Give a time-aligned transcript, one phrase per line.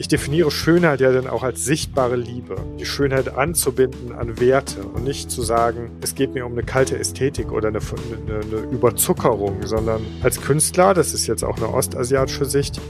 [0.00, 2.54] Ich definiere Schönheit ja dann auch als sichtbare Liebe.
[2.78, 6.96] Die Schönheit anzubinden an Werte und nicht zu sagen, es geht mir um eine kalte
[6.96, 12.44] Ästhetik oder eine, eine, eine Überzuckerung, sondern als Künstler, das ist jetzt auch eine ostasiatische
[12.44, 12.80] Sicht,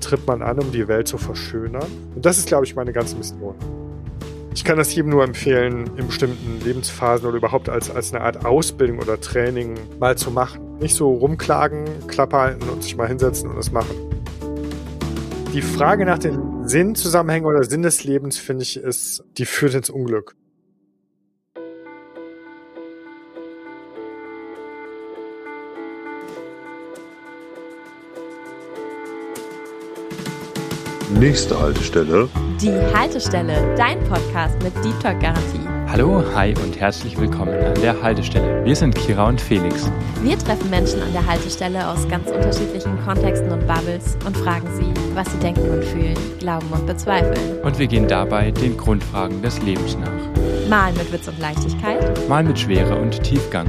[0.00, 1.90] tritt man an, um die Welt zu verschönern.
[2.14, 3.56] Und das ist, glaube ich, meine ganze Mission.
[4.54, 8.44] Ich kann das jedem nur empfehlen, in bestimmten Lebensphasen oder überhaupt als, als eine Art
[8.44, 10.78] Ausbildung oder Training mal zu machen.
[10.78, 14.11] Nicht so rumklagen, Klappe halten und sich mal hinsetzen und es machen.
[15.52, 19.90] Die Frage nach den Sinnzusammenhängen oder Sinn des Lebens, finde ich, ist, die führt ins
[19.90, 20.34] Unglück.
[31.20, 32.30] Nächste Haltestelle.
[32.62, 35.71] Die Haltestelle, dein Podcast mit Deep Talk Garantie.
[35.92, 38.64] Hallo, hi und herzlich willkommen an der Haltestelle.
[38.64, 39.92] Wir sind Kira und Felix.
[40.22, 44.90] Wir treffen Menschen an der Haltestelle aus ganz unterschiedlichen Kontexten und Bubbles und fragen sie,
[45.14, 47.60] was sie denken und fühlen, glauben und bezweifeln.
[47.62, 50.70] Und wir gehen dabei den Grundfragen des Lebens nach.
[50.70, 52.26] Mal mit Witz und Leichtigkeit.
[52.26, 53.66] Mal mit Schwere und Tiefgang.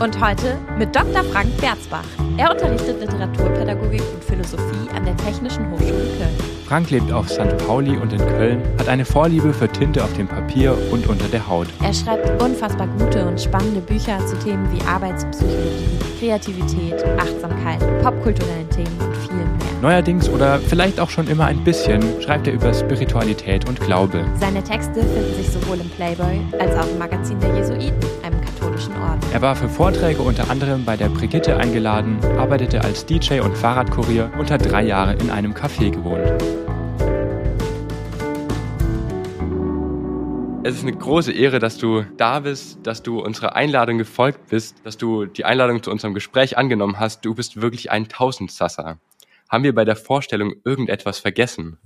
[0.00, 1.22] Und heute mit Dr.
[1.24, 2.04] Frank Berzbach.
[2.36, 6.36] Er unterrichtet Literaturpädagogik und Philosophie an der Technischen Hochschule Köln.
[6.66, 7.56] Frank lebt auf St.
[7.66, 11.46] Pauli und in Köln, hat eine Vorliebe für Tinte auf dem Papier und unter der
[11.46, 11.68] Haut.
[11.82, 18.98] Er schreibt unfassbar gute und spannende Bücher zu Themen wie Arbeitspsychologie, Kreativität, Achtsamkeit, popkulturellen Themen
[18.98, 19.46] und viel mehr.
[19.80, 24.24] Neuerdings oder vielleicht auch schon immer ein bisschen schreibt er über Spiritualität und Glaube.
[24.40, 28.96] Seine Texte finden sich sowohl im Playboy als auch im Magazin der Jesuiten, einem katholischen
[28.96, 29.20] Orden.
[29.32, 34.32] Er war für Vorträge unter anderem bei der Brigitte eingeladen, arbeitete als DJ und Fahrradkurier
[34.38, 36.42] und hat drei Jahre in einem Café gewohnt.
[40.66, 44.76] Es ist eine große Ehre, dass du da bist, dass du unserer Einladung gefolgt bist,
[44.82, 47.22] dass du die Einladung zu unserem Gespräch angenommen hast.
[47.22, 48.98] Du bist wirklich ein Tausendsasser.
[49.50, 51.76] Haben wir bei der Vorstellung irgendetwas vergessen?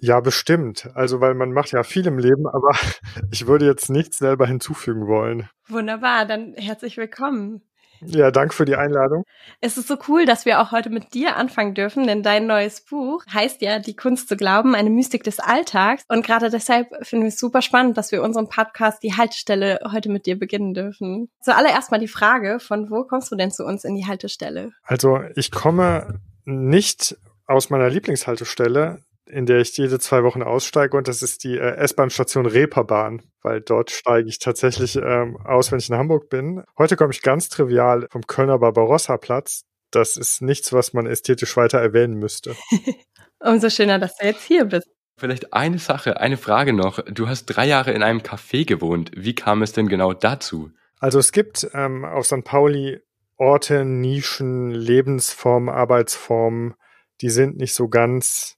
[0.00, 0.90] Ja, bestimmt.
[0.94, 2.70] Also, weil man macht ja viel im Leben, aber
[3.30, 5.48] ich würde jetzt nichts selber hinzufügen wollen.
[5.68, 7.62] Wunderbar, dann herzlich willkommen.
[8.06, 9.24] Ja, danke für die Einladung.
[9.60, 12.82] Es ist so cool, dass wir auch heute mit dir anfangen dürfen, denn dein neues
[12.82, 16.04] Buch heißt ja Die Kunst zu glauben, eine Mystik des Alltags.
[16.08, 20.10] Und gerade deshalb finden wir es super spannend, dass wir unseren Podcast Die Haltestelle heute
[20.10, 21.30] mit dir beginnen dürfen.
[21.40, 24.72] Zuallererst mal die Frage, von wo kommst du denn zu uns in die Haltestelle?
[24.82, 31.08] Also ich komme nicht aus meiner Lieblingshaltestelle, in der ich jede zwei Wochen aussteige und
[31.08, 35.88] das ist die äh, S-Bahn-Station Reeperbahn, weil dort steige ich tatsächlich ähm, aus, wenn ich
[35.88, 36.62] in Hamburg bin.
[36.78, 39.64] Heute komme ich ganz trivial vom Kölner Barbarossa-Platz.
[39.90, 42.56] Das ist nichts, was man ästhetisch weiter erwähnen müsste.
[43.38, 44.88] Umso schöner, dass du jetzt hier bist.
[45.16, 46.98] Vielleicht eine Sache, eine Frage noch.
[47.04, 49.12] Du hast drei Jahre in einem Café gewohnt.
[49.14, 50.70] Wie kam es denn genau dazu?
[50.98, 52.42] Also es gibt ähm, auf St.
[52.44, 53.00] Pauli
[53.36, 56.74] Orte, Nischen, Lebensformen, Arbeitsformen,
[57.20, 58.56] die sind nicht so ganz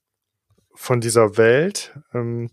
[0.77, 1.97] von dieser Welt.
[2.13, 2.49] Ähm,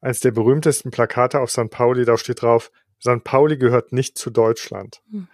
[0.00, 1.70] eines der berühmtesten Plakate auf St.
[1.70, 2.70] Pauli, da steht drauf,
[3.00, 3.24] St.
[3.24, 5.02] Pauli gehört nicht zu Deutschland.
[5.10, 5.28] Hm.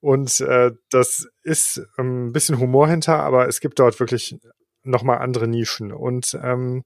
[0.00, 4.38] Und äh, das ist ähm, ein bisschen Humor hinter, aber es gibt dort wirklich
[4.82, 5.92] nochmal andere Nischen.
[5.92, 6.84] Und ähm,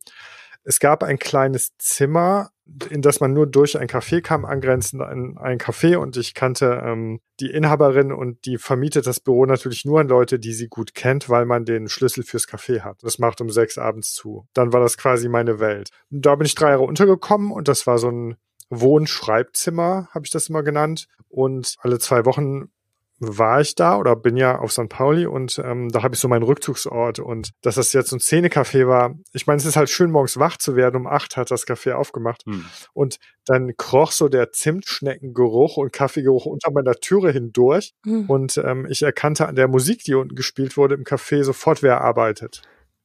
[0.65, 2.51] es gab ein kleines Zimmer,
[2.91, 6.83] in das man nur durch ein Café kam, angrenzend an ein Café und ich kannte
[6.83, 10.95] ähm, die Inhaberin und die vermietet das Büro natürlich nur an Leute, die sie gut
[10.95, 13.03] kennt, weil man den Schlüssel fürs Café hat.
[13.03, 14.47] Das macht um sechs abends zu.
[14.55, 15.91] Dann war das quasi meine Welt.
[16.11, 18.37] Und da bin ich drei Jahre untergekommen und das war so ein
[18.71, 21.07] Wohn-Schreibzimmer, habe ich das immer genannt.
[21.29, 22.71] Und alle zwei Wochen
[23.19, 24.89] war ich da oder bin ja auf St.
[24.89, 28.21] Pauli und ähm, da habe ich so meinen Rückzugsort und dass das jetzt so ein
[28.21, 29.15] Szenecafé war.
[29.33, 30.97] Ich meine, es ist halt schön, morgens wach zu werden.
[30.97, 32.65] Um acht hat das Café aufgemacht hm.
[32.93, 38.29] und dann kroch so der Zimtschneckengeruch und Kaffeegeruch unter meiner Türe hindurch hm.
[38.29, 42.01] und ähm, ich erkannte an der Musik, die unten gespielt wurde im Café, sofort, wer
[42.01, 42.63] arbeitet.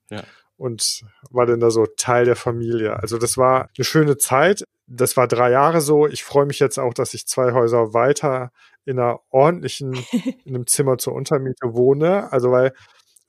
[0.10, 0.24] Ja.
[0.58, 2.98] Und war dann da so Teil der Familie.
[2.98, 4.66] Also das war eine schöne Zeit.
[4.88, 6.08] Das war drei Jahre so.
[6.08, 8.52] Ich freue mich jetzt auch, dass ich zwei Häuser weiter
[8.86, 9.94] in einer ordentlichen,
[10.46, 12.32] in einem Zimmer zur Untermiete wohne.
[12.32, 12.74] Also weil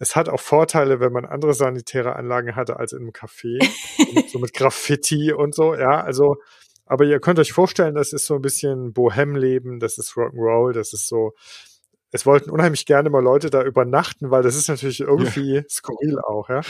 [0.00, 3.62] es hat auch Vorteile, wenn man andere sanitäre Anlagen hatte als in einem Café.
[4.29, 6.02] so mit Graffiti und so, ja.
[6.02, 6.37] Also,
[6.87, 10.94] aber ihr könnt euch vorstellen, das ist so ein bisschen Bohem-Leben, das ist Rock'n'Roll, das
[10.94, 11.35] ist so,
[12.12, 15.62] es wollten unheimlich gerne mal Leute da übernachten, weil das ist natürlich irgendwie ja.
[15.69, 16.62] skurril auch, ja.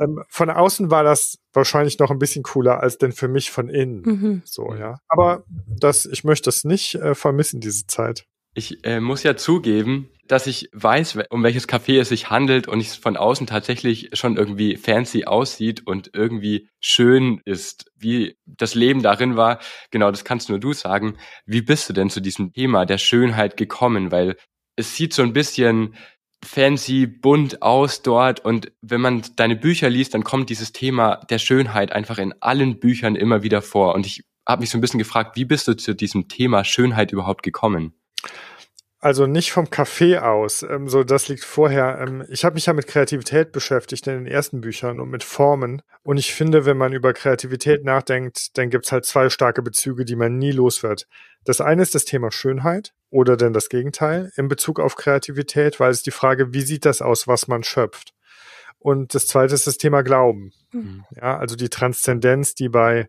[0.00, 3.68] Ähm, von außen war das wahrscheinlich noch ein bisschen cooler als denn für mich von
[3.68, 4.02] innen.
[4.02, 4.42] Mhm.
[4.44, 4.98] So, ja.
[5.08, 8.24] Aber das, ich möchte das nicht äh, vermissen, diese Zeit.
[8.54, 12.80] Ich äh, muss ja zugeben, dass ich weiß, um welches Café es sich handelt und
[12.80, 19.02] es von außen tatsächlich schon irgendwie fancy aussieht und irgendwie schön ist, wie das Leben
[19.02, 19.60] darin war.
[19.90, 21.16] Genau, das kannst nur du sagen.
[21.46, 24.12] Wie bist du denn zu diesem Thema der Schönheit gekommen?
[24.12, 24.36] Weil
[24.76, 25.94] es sieht so ein bisschen
[26.44, 28.40] fancy, bunt aus dort.
[28.40, 32.80] Und wenn man deine Bücher liest, dann kommt dieses Thema der Schönheit einfach in allen
[32.80, 33.94] Büchern immer wieder vor.
[33.94, 37.12] Und ich habe mich so ein bisschen gefragt, wie bist du zu diesem Thema Schönheit
[37.12, 37.94] überhaupt gekommen?
[39.02, 42.04] Also nicht vom Café aus, ähm, so das liegt vorher.
[42.06, 45.80] Ähm, ich habe mich ja mit Kreativität beschäftigt in den ersten Büchern und mit Formen.
[46.02, 50.16] Und ich finde, wenn man über Kreativität nachdenkt, dann gibt's halt zwei starke Bezüge, die
[50.16, 51.06] man nie los wird.
[51.44, 55.90] Das eine ist das Thema Schönheit oder denn das Gegenteil in Bezug auf Kreativität, weil
[55.92, 58.12] es die Frage, wie sieht das aus, was man schöpft.
[58.78, 60.52] Und das zweite ist das Thema Glauben.
[60.72, 61.04] Mhm.
[61.16, 63.08] Ja, also die Transzendenz, die bei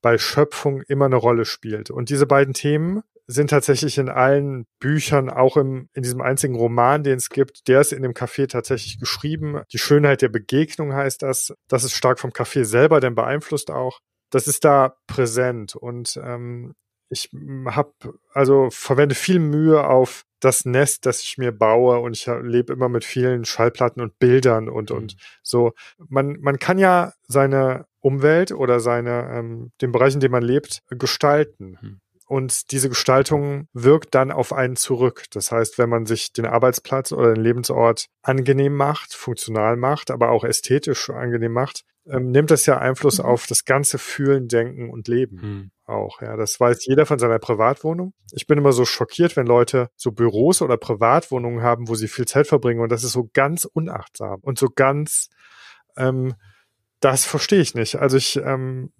[0.00, 1.90] bei Schöpfung immer eine Rolle spielt.
[1.90, 7.02] Und diese beiden Themen sind tatsächlich in allen Büchern, auch im, in diesem einzigen Roman,
[7.02, 9.60] den es gibt, der ist in dem Café tatsächlich geschrieben.
[9.70, 11.54] Die Schönheit der Begegnung heißt das.
[11.68, 14.00] Das ist stark vom Café selber, denn beeinflusst auch.
[14.30, 16.74] Das ist da präsent und ähm,
[17.10, 17.30] ich
[17.66, 17.92] habe
[18.32, 22.88] also verwende viel Mühe auf das Nest, das ich mir baue und ich lebe immer
[22.88, 25.18] mit vielen Schallplatten und Bildern und und mhm.
[25.42, 25.72] so.
[26.08, 30.82] Man man kann ja seine Umwelt oder seine ähm, den Bereich, in dem man lebt,
[30.90, 31.78] gestalten.
[31.80, 32.00] Mhm.
[32.28, 35.24] Und diese Gestaltung wirkt dann auf einen zurück.
[35.32, 40.30] Das heißt, wenn man sich den Arbeitsplatz oder den Lebensort angenehm macht, funktional macht, aber
[40.30, 43.24] auch ästhetisch angenehm macht, ähm, nimmt das ja Einfluss mhm.
[43.24, 45.36] auf das ganze Fühlen, Denken und Leben.
[45.36, 45.70] Mhm.
[45.86, 46.36] Auch, ja.
[46.36, 48.12] Das weiß jeder von seiner Privatwohnung.
[48.32, 52.26] Ich bin immer so schockiert, wenn Leute so Büros oder Privatwohnungen haben, wo sie viel
[52.26, 55.30] Zeit verbringen und das ist so ganz unachtsam und so ganz,
[55.96, 56.34] ähm,
[57.00, 57.96] das verstehe ich nicht.
[57.96, 58.92] Also ich, ähm,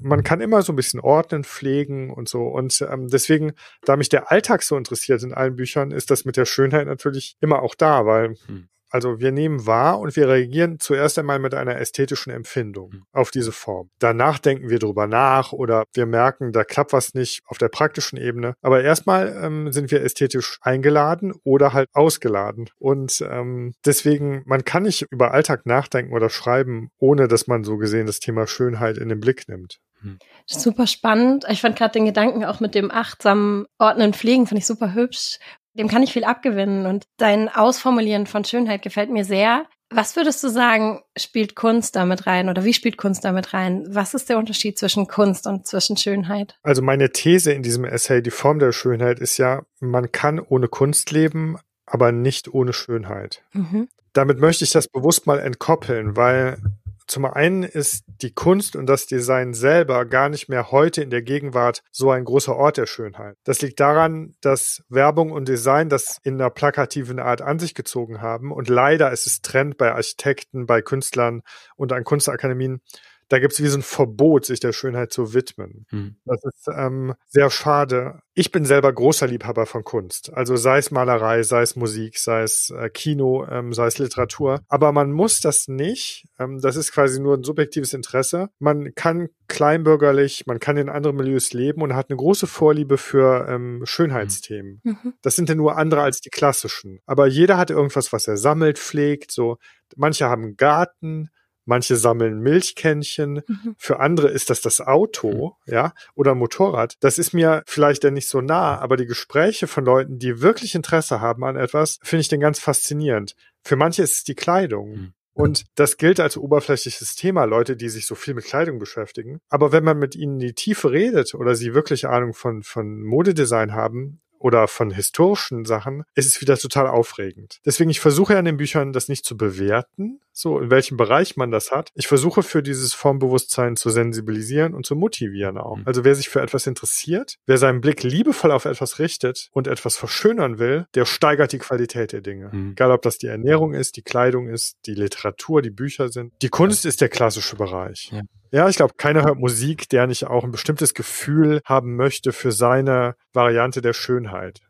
[0.00, 2.42] man kann immer so ein bisschen ordnen, pflegen und so.
[2.42, 3.52] Und ähm, deswegen,
[3.84, 7.36] da mich der Alltag so interessiert in allen Büchern, ist das mit der Schönheit natürlich
[7.40, 8.68] immer auch da, weil hm.
[8.94, 13.02] Also wir nehmen wahr und wir reagieren zuerst einmal mit einer ästhetischen Empfindung mhm.
[13.12, 13.90] auf diese Form.
[13.98, 18.18] Danach denken wir drüber nach oder wir merken, da klappt was nicht auf der praktischen
[18.18, 18.54] Ebene.
[18.62, 22.70] Aber erstmal ähm, sind wir ästhetisch eingeladen oder halt ausgeladen.
[22.78, 27.78] Und ähm, deswegen, man kann nicht über Alltag nachdenken oder schreiben, ohne dass man so
[27.78, 29.80] gesehen das Thema Schönheit in den Blick nimmt.
[30.02, 30.20] Mhm.
[30.46, 31.46] Super spannend.
[31.48, 35.40] Ich fand gerade den Gedanken auch mit dem achtsamen Ordnen Pflegen, fand ich super hübsch
[35.74, 39.66] dem kann ich viel abgewinnen und dein Ausformulieren von Schönheit gefällt mir sehr.
[39.90, 43.84] Was würdest du sagen, spielt Kunst damit rein oder wie spielt Kunst damit rein?
[43.88, 46.56] Was ist der Unterschied zwischen Kunst und zwischen Schönheit?
[46.62, 50.68] Also meine These in diesem Essay, die Form der Schönheit, ist ja, man kann ohne
[50.68, 53.42] Kunst leben, aber nicht ohne Schönheit.
[53.52, 53.88] Mhm.
[54.12, 56.58] Damit möchte ich das bewusst mal entkoppeln, weil
[57.06, 61.22] zum einen ist die Kunst und das Design selber gar nicht mehr heute in der
[61.22, 63.36] Gegenwart so ein großer Ort der Schönheit.
[63.44, 68.22] Das liegt daran, dass Werbung und Design das in einer plakativen Art an sich gezogen
[68.22, 71.42] haben und leider ist es Trend bei Architekten, bei Künstlern
[71.76, 72.80] und an Kunstakademien,
[73.28, 75.86] da gibt es wie so ein Verbot, sich der Schönheit zu widmen.
[75.90, 76.16] Hm.
[76.24, 78.20] Das ist ähm, sehr schade.
[78.34, 80.32] Ich bin selber großer Liebhaber von Kunst.
[80.32, 84.60] Also sei es Malerei, sei es Musik, sei es äh, Kino, ähm, sei es Literatur.
[84.68, 86.26] Aber man muss das nicht.
[86.38, 88.48] Ähm, das ist quasi nur ein subjektives Interesse.
[88.58, 93.46] Man kann kleinbürgerlich, man kann in anderen Milieus leben und hat eine große Vorliebe für
[93.48, 94.80] ähm, Schönheitsthemen.
[94.82, 94.98] Mhm.
[95.02, 95.14] mhm.
[95.22, 97.00] Das sind ja nur andere als die klassischen.
[97.06, 99.30] Aber jeder hat irgendwas, was er sammelt, pflegt.
[99.30, 99.58] So,
[99.96, 101.30] manche haben einen Garten,
[101.64, 103.42] Manche sammeln Milchkännchen.
[103.46, 103.74] Mhm.
[103.78, 105.72] Für andere ist das das Auto, mhm.
[105.72, 106.96] ja, oder Motorrad.
[107.00, 110.74] Das ist mir vielleicht ja nicht so nah, aber die Gespräche von Leuten, die wirklich
[110.74, 113.34] Interesse haben an etwas, finde ich den ganz faszinierend.
[113.62, 114.90] Für manche ist es die Kleidung.
[114.90, 115.14] Mhm.
[115.34, 119.40] Und das gilt als oberflächliches Thema, Leute, die sich so viel mit Kleidung beschäftigen.
[119.48, 123.02] Aber wenn man mit ihnen in die Tiefe redet oder sie wirklich Ahnung von, von
[123.02, 127.60] Modedesign haben, oder von historischen Sachen, ist es wieder total aufregend.
[127.64, 131.38] Deswegen, ich versuche ja in den Büchern das nicht zu bewerten, so in welchem Bereich
[131.38, 131.90] man das hat.
[131.94, 135.78] Ich versuche für dieses Formbewusstsein zu sensibilisieren und zu motivieren auch.
[135.78, 135.84] Mhm.
[135.86, 139.96] Also wer sich für etwas interessiert, wer seinen Blick liebevoll auf etwas richtet und etwas
[139.96, 142.50] verschönern will, der steigert die Qualität der Dinge.
[142.52, 142.72] Mhm.
[142.72, 146.34] Egal ob das die Ernährung ist, die Kleidung ist, die Literatur, die Bücher sind.
[146.42, 148.10] Die Kunst ist der klassische Bereich.
[148.12, 148.20] Ja.
[148.54, 152.52] Ja, ich glaube, keiner hört Musik, der nicht auch ein bestimmtes Gefühl haben möchte für
[152.52, 154.60] seine Variante der Schönheit.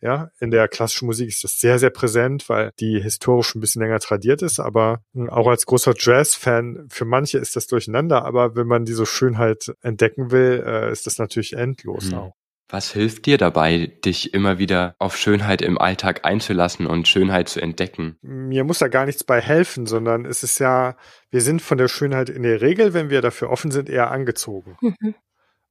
[0.00, 3.82] Ja, in der klassischen Musik ist das sehr, sehr präsent, weil die historisch ein bisschen
[3.82, 8.68] länger tradiert ist, aber auch als großer Jazz-Fan, für manche ist das durcheinander, aber wenn
[8.68, 12.14] man diese Schönheit entdecken will, äh, ist das natürlich endlos mhm.
[12.14, 12.32] auch.
[12.68, 17.60] Was hilft dir dabei, dich immer wieder auf Schönheit im Alltag einzulassen und Schönheit zu
[17.60, 18.18] entdecken?
[18.22, 20.96] Mir muss da gar nichts bei helfen, sondern es ist ja,
[21.30, 24.76] wir sind von der Schönheit in der Regel, wenn wir dafür offen sind, eher angezogen.
[24.80, 25.14] Mhm.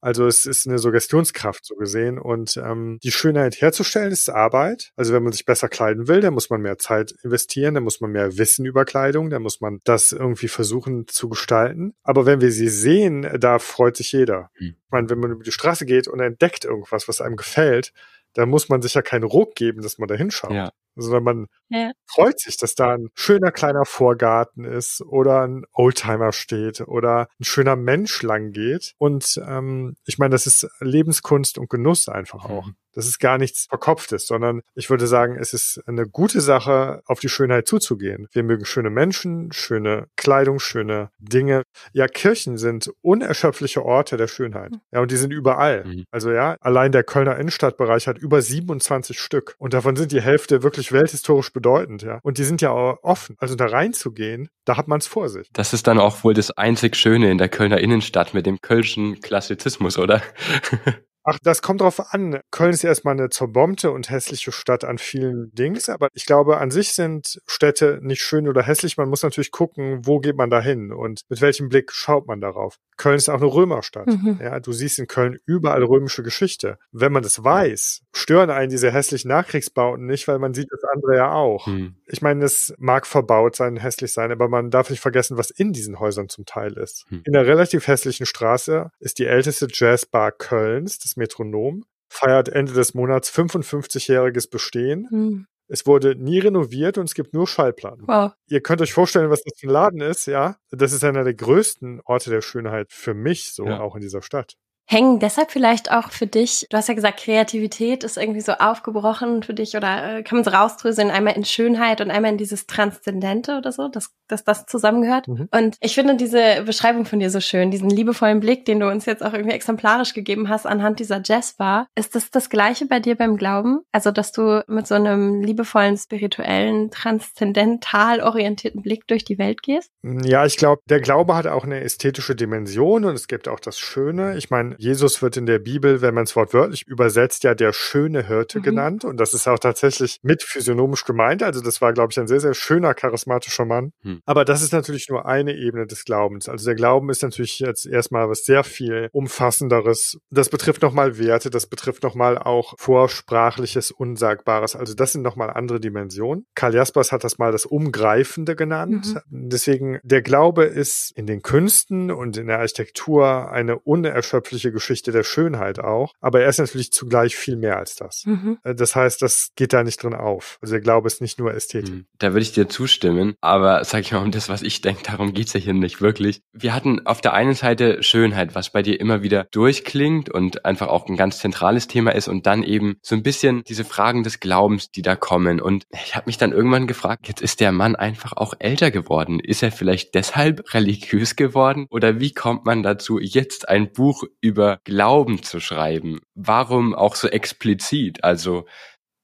[0.06, 2.20] Also es ist eine Suggestionskraft so gesehen.
[2.20, 4.92] Und ähm, die Schönheit herzustellen ist Arbeit.
[4.94, 8.00] Also wenn man sich besser kleiden will, dann muss man mehr Zeit investieren, dann muss
[8.00, 11.96] man mehr Wissen über Kleidung, dann muss man das irgendwie versuchen zu gestalten.
[12.04, 14.52] Aber wenn wir sie sehen, da freut sich jeder.
[14.60, 14.76] Mhm.
[14.78, 17.92] Ich meine, wenn man über die Straße geht und entdeckt irgendwas, was einem gefällt,
[18.32, 20.52] da muss man sich ja keinen Ruck geben, dass man da hinschaut.
[20.52, 20.70] Ja.
[20.96, 21.92] Sondern man ja.
[22.06, 27.44] freut sich, dass da ein schöner kleiner Vorgarten ist oder ein Oldtimer steht oder ein
[27.44, 28.94] schöner Mensch lang geht.
[28.98, 32.66] Und ähm, ich meine, das ist Lebenskunst und Genuss einfach auch.
[32.66, 32.76] Mhm.
[32.96, 37.20] Das ist gar nichts Verkopftes, sondern ich würde sagen, es ist eine gute Sache, auf
[37.20, 38.26] die Schönheit zuzugehen.
[38.32, 41.62] Wir mögen schöne Menschen, schöne Kleidung, schöne Dinge.
[41.92, 44.72] Ja, Kirchen sind unerschöpfliche Orte der Schönheit.
[44.72, 44.80] Mhm.
[44.92, 45.84] Ja, und die sind überall.
[45.84, 46.04] Mhm.
[46.10, 49.54] Also ja, allein der Kölner Innenstadtbereich hat über 27 Stück.
[49.58, 52.18] Und davon sind die Hälfte wirklich welthistorisch bedeutend, ja.
[52.22, 53.36] Und die sind ja auch offen.
[53.38, 55.50] Also da reinzugehen, da hat man es vor sich.
[55.52, 59.20] Das ist dann auch wohl das einzig Schöne in der Kölner Innenstadt mit dem kölschen
[59.20, 60.22] Klassizismus, oder?
[61.28, 62.38] Ach, das kommt drauf an.
[62.52, 66.70] Köln ist erstmal eine zerbombte und hässliche Stadt an vielen Dings, aber ich glaube, an
[66.70, 68.96] sich sind Städte nicht schön oder hässlich.
[68.96, 72.40] Man muss natürlich gucken, wo geht man da hin und mit welchem Blick schaut man
[72.40, 72.76] darauf.
[72.96, 74.06] Köln ist auch eine Römerstadt.
[74.06, 74.38] Mhm.
[74.40, 76.78] Ja, du siehst in Köln überall römische Geschichte.
[76.92, 81.16] Wenn man das weiß, stören einen diese hässlichen Nachkriegsbauten nicht, weil man sieht das andere
[81.16, 81.66] ja auch.
[81.66, 81.96] Mhm.
[82.06, 85.72] Ich meine, es mag verbaut sein, hässlich sein, aber man darf nicht vergessen, was in
[85.72, 87.04] diesen Häusern zum Teil ist.
[87.10, 87.22] Mhm.
[87.24, 92.94] In der relativ hässlichen Straße ist die älteste Jazzbar Kölns, das Metronom, feiert Ende des
[92.94, 95.08] Monats 55-jähriges Bestehen.
[95.10, 95.46] Mhm.
[95.68, 98.06] Es wurde nie renoviert und es gibt nur Schallplatten.
[98.06, 98.32] Wow.
[98.48, 100.56] Ihr könnt euch vorstellen, was das für ein Laden ist, ja?
[100.70, 103.80] Das ist einer der größten Orte der Schönheit für mich, so ja.
[103.80, 104.54] auch in dieser Stadt.
[104.88, 109.42] Hängen deshalb vielleicht auch für dich, du hast ja gesagt, Kreativität ist irgendwie so aufgebrochen
[109.42, 112.66] für dich oder äh, kann man so rausdröseln, einmal in Schönheit und einmal in dieses
[112.66, 115.26] Transzendente oder so, dass, dass das zusammengehört.
[115.26, 115.48] Mhm.
[115.50, 119.06] Und ich finde diese Beschreibung von dir so schön, diesen liebevollen Blick, den du uns
[119.06, 121.88] jetzt auch irgendwie exemplarisch gegeben hast anhand dieser Jazzbar.
[121.96, 123.80] Ist das das Gleiche bei dir beim Glauben?
[123.90, 129.90] Also, dass du mit so einem liebevollen, spirituellen, transzendental orientierten Blick durch die Welt gehst?
[130.22, 133.78] Ja, ich glaube, der Glaube hat auch eine ästhetische Dimension und es gibt auch das
[133.78, 134.36] Schöne.
[134.36, 138.26] Ich meine, Jesus wird in der Bibel, wenn man es wortwörtlich übersetzt, ja der schöne
[138.26, 138.62] Hirte mhm.
[138.62, 139.04] genannt.
[139.04, 141.42] Und das ist auch tatsächlich mit physiognomisch gemeint.
[141.42, 143.92] Also das war, glaube ich, ein sehr, sehr schöner, charismatischer Mann.
[144.02, 144.20] Mhm.
[144.24, 146.48] Aber das ist natürlich nur eine Ebene des Glaubens.
[146.48, 150.18] Also der Glauben ist natürlich jetzt erstmal was sehr viel umfassenderes.
[150.30, 154.76] Das betrifft nochmal Werte, das betrifft nochmal auch Vorsprachliches, Unsagbares.
[154.76, 156.46] Also das sind nochmal andere Dimensionen.
[156.54, 159.14] Karl Jaspers hat das mal das Umgreifende genannt.
[159.28, 159.48] Mhm.
[159.48, 165.24] Deswegen, der Glaube ist in den Künsten und in der Architektur eine unerschöpfliche Geschichte der
[165.24, 166.12] Schönheit auch.
[166.20, 168.24] Aber er ist natürlich zugleich viel mehr als das.
[168.26, 168.58] Mhm.
[168.64, 170.58] Äh, das heißt, das geht da nicht drin auf.
[170.60, 171.94] Also der Glaube ist nicht nur Ästhetik.
[171.94, 172.06] Mhm.
[172.18, 173.34] Da würde ich dir zustimmen.
[173.40, 176.40] Aber sag ich mal, um das, was ich denke, darum geht's ja hier nicht wirklich.
[176.52, 180.88] Wir hatten auf der einen Seite Schönheit, was bei dir immer wieder durchklingt und einfach
[180.88, 184.40] auch ein ganz zentrales Thema ist und dann eben so ein bisschen diese Fragen des
[184.40, 185.60] Glaubens, die da kommen.
[185.60, 189.40] Und ich habe mich dann irgendwann gefragt, jetzt ist der Mann einfach auch älter geworden.
[189.40, 191.86] Ist er vielleicht deshalb religiös geworden?
[191.90, 196.20] Oder wie kommt man dazu, jetzt ein Buch über Glauben zu schreiben.
[196.34, 198.24] Warum auch so explizit?
[198.24, 198.66] Also